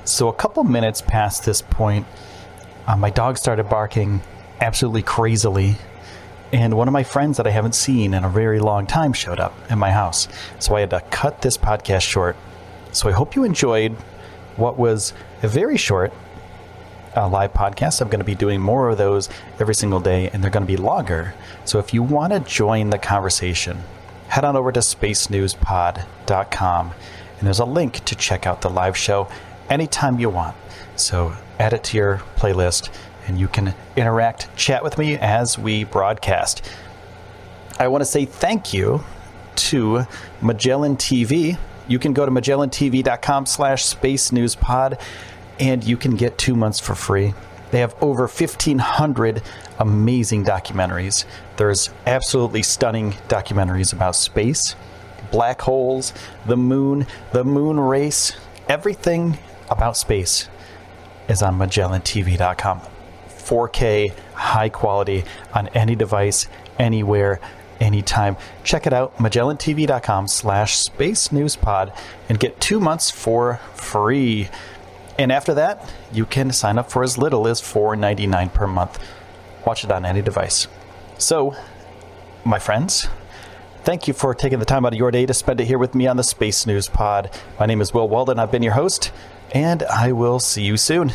So 0.03 0.27
a 0.27 0.33
couple 0.33 0.63
minutes 0.65 1.01
past 1.01 1.45
this 1.45 1.63
point, 1.63 2.05
uh, 2.85 2.95
my 2.95 3.09
dog 3.09 3.39
started 3.39 3.69
barking 3.69 4.21
absolutely 4.61 5.01
crazily 5.01 5.77
and 6.53 6.75
one 6.75 6.87
of 6.87 6.93
my 6.93 7.03
friends 7.03 7.37
that 7.37 7.47
I 7.47 7.51
haven't 7.51 7.75
seen 7.75 8.13
in 8.13 8.23
a 8.23 8.29
very 8.29 8.59
long 8.59 8.87
time 8.87 9.13
showed 9.13 9.39
up 9.39 9.53
in 9.69 9.77
my 9.77 9.91
house. 9.91 10.27
So 10.59 10.75
I 10.75 10.81
had 10.81 10.89
to 10.91 11.01
cut 11.11 11.41
this 11.41 11.57
podcast 11.57 12.01
short. 12.01 12.35
So 12.91 13.09
I 13.09 13.11
hope 13.11 13.35
you 13.35 13.43
enjoyed 13.43 13.93
what 14.55 14.77
was 14.77 15.13
a 15.43 15.47
very 15.47 15.77
short 15.77 16.11
uh, 17.15 17.27
live 17.27 17.53
podcast. 17.53 18.01
I'm 18.01 18.09
going 18.09 18.19
to 18.19 18.25
be 18.25 18.35
doing 18.35 18.61
more 18.61 18.89
of 18.89 18.97
those 18.97 19.29
every 19.59 19.75
single 19.75 19.99
day, 19.99 20.29
and 20.29 20.43
they're 20.43 20.51
going 20.51 20.65
to 20.65 20.67
be 20.67 20.77
longer. 20.77 21.33
So 21.65 21.79
if 21.79 21.93
you 21.93 22.03
want 22.03 22.31
to 22.33 22.39
join 22.39 22.89
the 22.89 22.97
conversation, 22.97 23.83
head 24.29 24.45
on 24.45 24.55
over 24.55 24.71
to 24.71 24.79
spacenewspod.com, 24.79 26.91
and 27.39 27.45
there's 27.45 27.59
a 27.59 27.65
link 27.65 28.05
to 28.05 28.15
check 28.15 28.47
out 28.47 28.61
the 28.61 28.69
live 28.69 28.95
show 28.95 29.27
anytime 29.69 30.17
you 30.19 30.29
want. 30.29 30.55
So 30.95 31.35
add 31.59 31.73
it 31.73 31.83
to 31.85 31.97
your 31.97 32.21
playlist 32.35 32.89
and 33.27 33.39
you 33.39 33.47
can 33.47 33.73
interact, 33.95 34.55
chat 34.55 34.83
with 34.83 34.97
me 34.97 35.17
as 35.17 35.57
we 35.57 35.83
broadcast. 35.83 36.61
I 37.79 37.87
want 37.89 38.01
to 38.01 38.05
say 38.05 38.25
thank 38.25 38.73
you 38.73 39.03
to 39.55 40.05
Magellan 40.41 40.97
TV. 40.97 41.57
You 41.87 41.99
can 41.99 42.13
go 42.13 42.25
to 42.25 42.31
magellantv.com 42.31 43.45
slash 43.45 43.85
space 43.85 44.31
news 44.31 44.55
pod 44.55 44.99
and 45.59 45.83
you 45.83 45.97
can 45.97 46.15
get 46.15 46.37
two 46.37 46.55
months 46.55 46.79
for 46.79 46.95
free. 46.95 47.33
They 47.71 47.79
have 47.79 47.95
over 48.01 48.23
1,500 48.23 49.41
amazing 49.79 50.45
documentaries. 50.45 51.25
There's 51.57 51.89
absolutely 52.05 52.63
stunning 52.63 53.11
documentaries 53.27 53.93
about 53.93 54.15
space, 54.15 54.75
black 55.31 55.61
holes, 55.61 56.13
the 56.45 56.57
moon, 56.57 57.05
the 57.33 57.43
moon 57.43 57.79
race, 57.79 58.33
everything 58.69 59.37
about 59.69 59.97
space 59.97 60.47
is 61.27 61.41
on 61.41 61.57
magellantv.com. 61.57 62.96
4K, 63.47 64.13
high 64.33 64.69
quality 64.69 65.23
on 65.53 65.69
any 65.69 65.95
device, 65.95 66.47
anywhere, 66.77 67.39
anytime. 67.79 68.35
Check 68.63 68.85
it 68.85 68.93
out, 68.93 69.17
magellantv.com 69.17 70.27
slash 70.27 70.75
space 70.75 71.31
news 71.31 71.55
pod 71.55 71.93
and 72.27 72.39
get 72.39 72.59
two 72.59 72.79
months 72.79 73.09
for 73.09 73.61
free. 73.73 74.49
And 75.17 75.31
after 75.31 75.53
that, 75.53 75.89
you 76.11 76.25
can 76.25 76.51
sign 76.51 76.77
up 76.77 76.91
for 76.91 77.03
as 77.03 77.17
little 77.17 77.47
as 77.47 77.61
$4.99 77.61 78.53
per 78.53 78.67
month. 78.67 78.99
Watch 79.65 79.83
it 79.83 79.91
on 79.91 80.05
any 80.05 80.21
device. 80.21 80.67
So, 81.17 81.55
my 82.43 82.59
friends, 82.59 83.07
thank 83.83 84.07
you 84.07 84.13
for 84.13 84.33
taking 84.35 84.59
the 84.59 84.65
time 84.65 84.85
out 84.85 84.93
of 84.93 84.99
your 84.99 85.11
day 85.11 85.25
to 85.25 85.33
spend 85.33 85.61
it 85.61 85.65
here 85.65 85.79
with 85.79 85.95
me 85.95 86.05
on 86.05 86.17
the 86.17 86.23
Space 86.23 86.67
News 86.67 86.87
Pod. 86.87 87.31
My 87.59 87.65
name 87.65 87.81
is 87.81 87.93
Will 87.93 88.07
Walden. 88.07 88.39
I've 88.39 88.51
been 88.51 88.63
your 88.63 88.73
host, 88.73 89.11
and 89.51 89.83
I 89.83 90.11
will 90.11 90.39
see 90.39 90.63
you 90.63 90.77
soon. 90.77 91.13